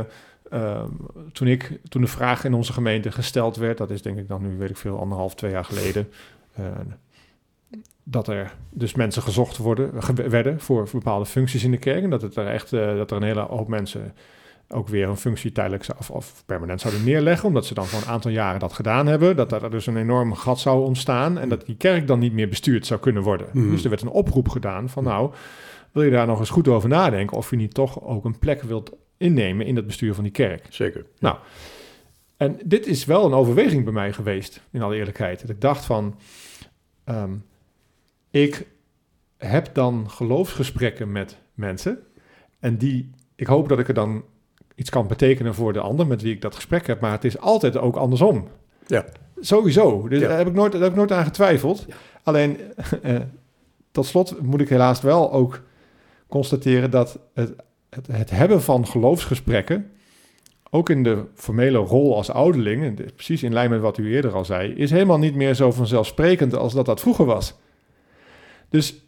[0.53, 0.83] uh,
[1.33, 4.41] toen, ik, toen de vraag in onze gemeente gesteld werd, dat is denk ik dan
[4.41, 6.09] nu, weet ik veel, anderhalf, twee jaar geleden,
[6.59, 6.65] uh,
[8.03, 9.91] dat er dus mensen gezocht worden,
[10.29, 12.03] werden voor, voor, bepaalde functies in de kerk.
[12.03, 14.13] En dat, het er echt, uh, dat er een hele hoop mensen
[14.69, 18.07] ook weer een functie tijdelijk of, of, permanent zouden neerleggen, omdat ze dan voor een
[18.07, 19.35] aantal jaren dat gedaan hebben.
[19.35, 22.49] Dat er dus een enorm gat zou ontstaan en dat die kerk dan niet meer
[22.49, 23.47] bestuurd zou kunnen worden.
[23.53, 23.69] Mm.
[23.69, 25.31] Dus er werd een oproep gedaan van nou,
[25.91, 28.61] wil je daar nog eens goed over nadenken of je niet toch ook een plek
[28.61, 30.65] wilt innemen in het bestuur van die kerk.
[30.69, 31.05] Zeker.
[31.19, 31.37] Nou,
[32.37, 35.41] en dit is wel een overweging bij mij geweest, in alle eerlijkheid.
[35.41, 36.15] Dat ik dacht van,
[37.03, 37.33] ehm,
[38.31, 38.67] ik
[39.37, 41.99] heb dan geloofsgesprekken met mensen
[42.59, 44.23] en die, ik hoop dat ik er dan
[44.79, 47.39] iets kan betekenen voor de ander met wie ik dat gesprek heb, maar het is
[47.39, 48.47] altijd ook andersom.
[48.87, 49.05] Ja.
[49.39, 50.07] Sowieso.
[50.07, 51.85] Dus daar, heb ik nooit, daar heb ik nooit aan getwijfeld.
[52.23, 52.57] Alleen,
[53.01, 53.15] eh,
[53.91, 55.61] tot slot moet ik helaas wel ook
[56.27, 57.53] constateren dat het
[57.89, 59.91] het, het, hebben van geloofsgesprekken,
[60.69, 64.33] ook in de formele rol als ouderling, en precies in lijn met wat u eerder
[64.33, 67.53] al zei, is helemaal niet meer zo vanzelfsprekend als dat dat vroeger was.
[68.69, 69.01] Dus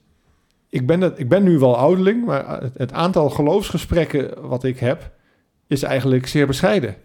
[0.70, 4.80] ik ben, het, ik ben nu wel ouderling, maar het, het, aantal geloofsgesprekken wat ik
[4.80, 5.12] heb,
[5.72, 6.96] is eigenlijk zeer bescheiden.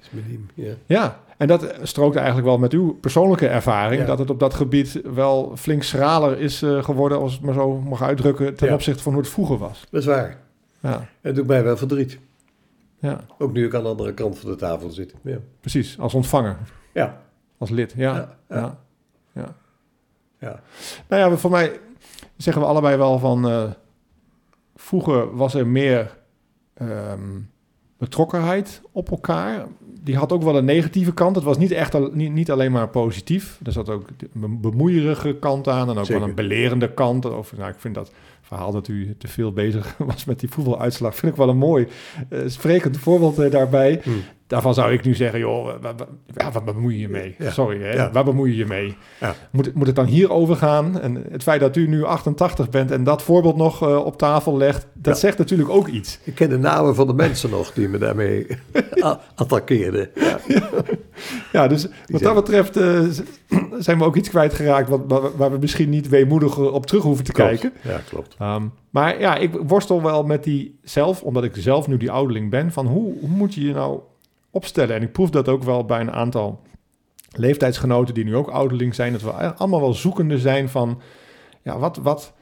[0.55, 0.73] ja.
[0.87, 5.01] ja, en dat strookt eigenlijk wel met uw persoonlijke ervaring, dat het op dat gebied
[5.15, 9.03] wel flink schraler is uh, geworden, als ik het maar zo mag uitdrukken, ten opzichte
[9.03, 9.85] van hoe het vroeger was.
[9.91, 10.39] Dat is waar.
[10.81, 11.09] Ja.
[11.21, 12.19] Het doet mij wel verdriet.
[12.99, 15.15] ja, Ook nu ik aan de andere kant van de tafel zit.
[15.23, 15.39] Ja.
[15.61, 15.99] precies.
[15.99, 16.57] Als ontvanger,
[16.93, 17.21] Ja.
[17.59, 17.95] als lid.
[17.97, 18.57] Ja, Ja, ja.
[18.57, 18.79] ja.
[19.33, 19.55] ja.
[20.39, 20.61] ja.
[21.09, 21.81] Nou ja, voor mij
[22.37, 23.49] zeggen we allebei wel van...
[23.49, 23.71] eh,
[24.75, 26.17] vroeger was er meer
[26.75, 27.21] ehm,
[27.99, 29.67] betrokkenheid op elkaar.
[30.03, 31.37] Die had ook wel een negatieve kant.
[31.37, 33.61] Het was niet echt al- niet, niet alleen maar positief.
[33.65, 34.09] Er zat ook
[34.43, 35.91] een bemoeierige kant aan...
[35.91, 36.21] en ook Zeker.
[36.21, 37.25] wel een belerende kant.
[37.25, 38.13] Of, nou, ik vind dat
[38.47, 41.15] verhaal dat u te veel bezig was met die voetbaluitslag...
[41.17, 41.87] vind ik wel een mooi
[42.29, 44.01] eh, sprekend voorbeeld eh, daarbij.
[44.03, 44.11] Hm.
[44.47, 47.35] Daarvan zou ik nu zeggen, joh, wa- wa- wa- ja, wat bemoei je je mee?
[47.39, 47.51] Ja.
[47.51, 47.91] Sorry, hè?
[47.93, 48.11] Ja.
[48.11, 48.97] waar bemoei je je mee?
[49.21, 49.35] Ja.
[49.51, 51.01] Moet, het- moet het dan hierover gaan?
[51.01, 54.57] En het feit dat u nu 88 bent en dat voorbeeld nog eh, op tafel
[54.57, 56.19] legt, dat zegt natuurlijk ook iets.
[56.25, 58.47] Ik ken de namen van de mensen nog die me daarmee
[59.05, 60.09] a- attaqueerden.
[61.53, 61.67] Ja.
[61.67, 63.01] Dus wat dat betreft eh,
[63.79, 67.25] zijn we ook iets kwijtgeraakt wat, waar, waar we misschien niet weemoedig op terug hoeven
[67.25, 67.51] te Klopt.
[67.51, 67.73] kijken.
[67.83, 68.37] Ja, klopt.
[68.39, 72.51] Ehm, maar ja, ik worstel wel met die zelf, omdat ik zelf nu die ouderling
[72.51, 74.01] ben, van hoe, hoe moet je je nou
[74.51, 74.97] opstellen?
[74.97, 76.61] En ik proef dat ook wel bij een aantal
[77.31, 81.01] leeftijdsgenoten die nu ook ouderling zijn, dat we allemaal wel zoekende zijn van,
[81.63, 82.33] ja, wat, wat,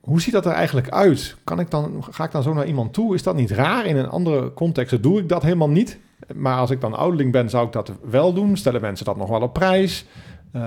[0.00, 1.36] hoe ziet dat er eigenlijk uit?
[1.44, 3.14] Kan ik dan, ga ik dan zo naar iemand toe?
[3.14, 3.86] Is dat niet raar?
[3.86, 5.98] In een andere context doe ik dat helemaal niet.
[6.34, 8.56] Maar als ik dan ouderling ben, zou ik dat wel doen.
[8.56, 10.06] Stellen mensen dat nog wel op prijs?
[10.52, 10.60] Eh,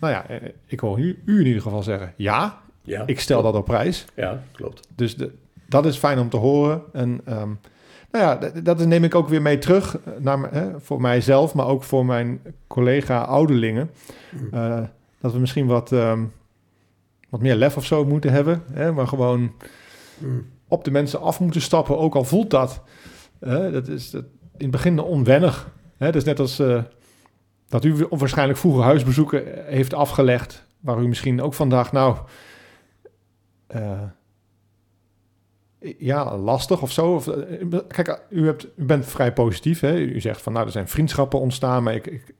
[0.00, 3.42] nou ja, eh, ik hoor u, u in ieder geval zeggen, ja, Ja, ik stel
[3.42, 4.04] dat op prijs.
[4.14, 4.88] Ja, klopt.
[4.94, 5.32] Dus de,
[5.68, 6.82] dat is fijn om te horen.
[6.92, 7.48] En ehm,
[8.10, 11.54] nou ja, dat, dat neem ik ook weer mee terug naar, me- hè, voor mijzelf,
[11.54, 13.90] maar ook voor mijn collega ouderlingen.
[14.52, 14.80] Eh,
[15.20, 16.24] dat we misschien wat, ehm,
[17.28, 18.62] wat meer lef of zo moeten hebben.
[18.72, 19.52] Hè, maar gewoon
[20.18, 20.46] Mm.
[20.68, 22.82] op de mensen af moeten stappen, ook al voelt dat.
[23.38, 24.24] Eh, dat is dat,
[24.56, 25.70] in het begin onwennig.
[25.96, 26.82] Hè, dat is net als eh,
[27.68, 32.16] dat u waarschijnlijk vroeger huisbezoeken heeft afgelegd, waar u misschien ook vandaag, nou,
[33.66, 34.02] eh,
[35.98, 37.14] ja, lastig of zo.
[37.14, 39.80] Of, eh, kijk, u, hebt, u bent vrij positief.
[39.80, 39.96] Hè?
[39.96, 42.34] U zegt van, nou, er zijn vriendschappen ontstaan, maar ik, ik,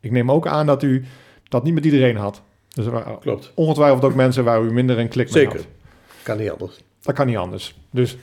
[0.00, 1.04] ik neem ook aan dat u
[1.48, 2.42] dat niet met iedereen had.
[2.68, 3.52] Dus er Klopt.
[3.54, 5.58] ongetwijfeld ook mensen waar u minder een klik mee Zeker.
[5.58, 5.66] had.
[6.22, 6.80] Kan niet anders.
[7.00, 7.78] Dat kan niet anders.
[7.90, 8.16] Dus,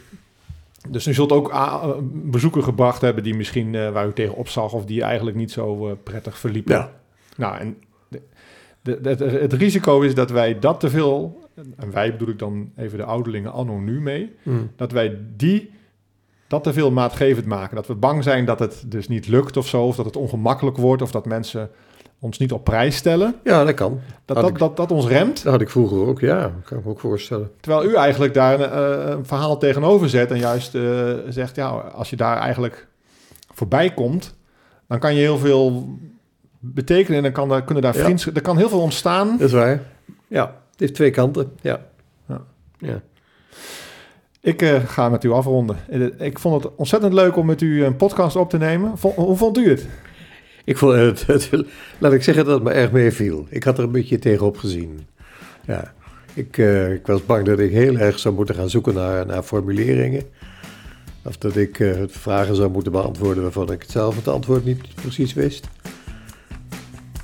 [0.90, 4.36] dus u zult ook ah, eh, bezoeken gebracht hebben die misschien eh, waar u tegen
[4.36, 6.76] opzag of die eigenlijk niet zo eh, prettig verliepen.
[6.76, 6.92] Ja.
[7.38, 7.78] Nou, en
[8.08, 8.22] de,
[9.02, 11.42] de, de- het risico is dat wij dat te veel,
[11.78, 14.72] en wij bedoel ik dan even de ouderlingen anno nu mee, Mm.
[14.76, 15.72] dat wij die
[16.48, 17.76] dat te veel maatgevend maken.
[17.76, 20.78] Dat we bang zijn dat het dus niet lukt of zo, of dat het ongemakkelijk
[20.78, 21.70] wordt, of dat mensen
[22.24, 23.36] ons niet op prijs stellen.
[23.43, 23.99] Ja, dat kan.
[24.26, 25.43] Dat dat, ik- dat, dat ons remt.
[25.43, 26.51] Dat had ik vroeger ook, ja.
[26.65, 27.51] Kan ik me ook voorstellen.
[27.59, 28.69] Terwijl u eigenlijk daar een,
[29.05, 32.88] eh, een verhaal tegenover zet en juist eh, zegt, ja, als je daar eigenlijk
[33.53, 34.36] voorbij komt,
[34.88, 35.88] dan kan je heel veel
[36.59, 38.03] betekenen en dan kan, er- kunnen daar Ja.
[38.03, 39.28] vriendschap, er kan heel veel ontstaan.
[39.38, 39.82] Dat is waar.
[40.28, 41.51] Ja, het heeft twee kanten.
[41.61, 41.80] Ja.
[42.28, 42.41] Ja.
[42.78, 43.01] ja.
[44.41, 45.78] Ik eh, ga met u afronden.
[46.17, 48.97] Ik vond het ontzettend leuk om met u een podcast op te nemen.
[48.97, 49.88] Vo- hoe vond u het?
[50.64, 51.49] Ik vond het, het-
[51.97, 53.45] laat ik zeggen dat het me erg meeviel.
[53.49, 55.05] Ik had er een beetje tegenop gezien.
[55.68, 55.93] Ja.
[56.34, 59.43] Ik, eh, ik was bang dat ik heel erg zou moeten gaan zoeken naar, naar
[59.43, 60.24] formuleringen.
[61.24, 65.34] Of dat ik eh, vragen zou moeten beantwoorden waarvan ik zelf het antwoord niet precies
[65.34, 65.68] wist.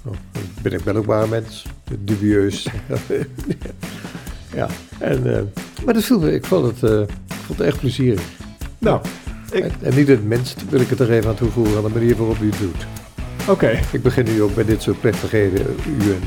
[0.06, 0.14] Oh,
[0.62, 1.66] ben ik ben ook maar een mens.
[2.00, 2.68] Dubieus.
[4.56, 4.68] ja,
[5.00, 5.42] en, eh,
[5.86, 6.34] maar dat viel me.
[6.34, 8.22] Ik vond het, ik vond het echt plezierig.
[8.78, 9.02] Nou,
[9.52, 11.90] ik- En, en niet het minst wil ik het er even aan toevoegen aan de
[11.90, 12.88] manier waarop u het doet.
[13.50, 13.80] Oké.
[13.92, 16.22] Ik begin nu ook bij dit soort plechtigheden u en...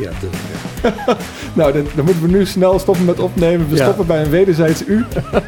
[0.00, 0.96] Ja, dat-
[1.54, 3.68] Nou, dan, dan moeten we nu snel stoppen met opnemen.
[3.68, 3.82] We Ja.
[3.82, 5.04] stoppen bij een wederzijds u.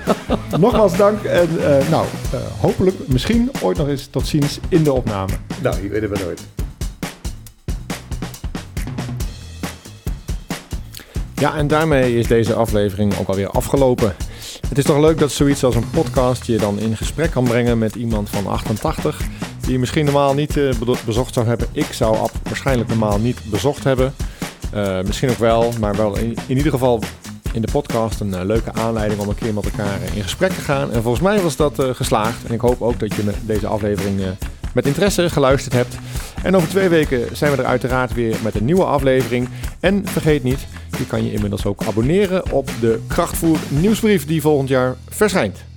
[0.59, 4.93] Nogmaals dank en eh, nou, eh, hopelijk misschien ooit nog eens tot ziens in de
[4.93, 5.33] opname.
[5.63, 6.41] nou, je weet het maar nooit.
[11.35, 14.15] Ja, en daarmee is deze aflevering ook alweer afgelopen.
[14.69, 17.79] Het is toch leuk dat zoiets als een podcast je dan in gesprek kan brengen
[17.79, 19.21] met iemand van 88,
[19.61, 20.71] die je misschien normaal niet eh,
[21.05, 21.67] bezocht zou hebben.
[21.73, 24.15] Ik zou Ab waarschijnlijk normaal niet bezocht hebben.
[24.73, 27.03] Eh, misschien ook wel, maar wel in, in ieder geval
[27.53, 30.61] in de podcast een eh, leuke aanleiding om een keer met elkaar in gesprek te
[30.61, 30.93] gaan.
[30.93, 32.45] En volgens mij was dat geslaagd.
[32.45, 34.21] En ik hoop ook dat je deze aflevering
[34.75, 35.95] met interesse geluisterd hebt.
[36.43, 39.49] En over twee weken zijn we er uiteraard weer met een nieuwe aflevering.
[39.81, 40.67] En vergeet niet,
[40.99, 45.70] je kan je inmiddels ook abonneren op de Krachtvoer nieuwsbrief die volgend jaar verschijnt.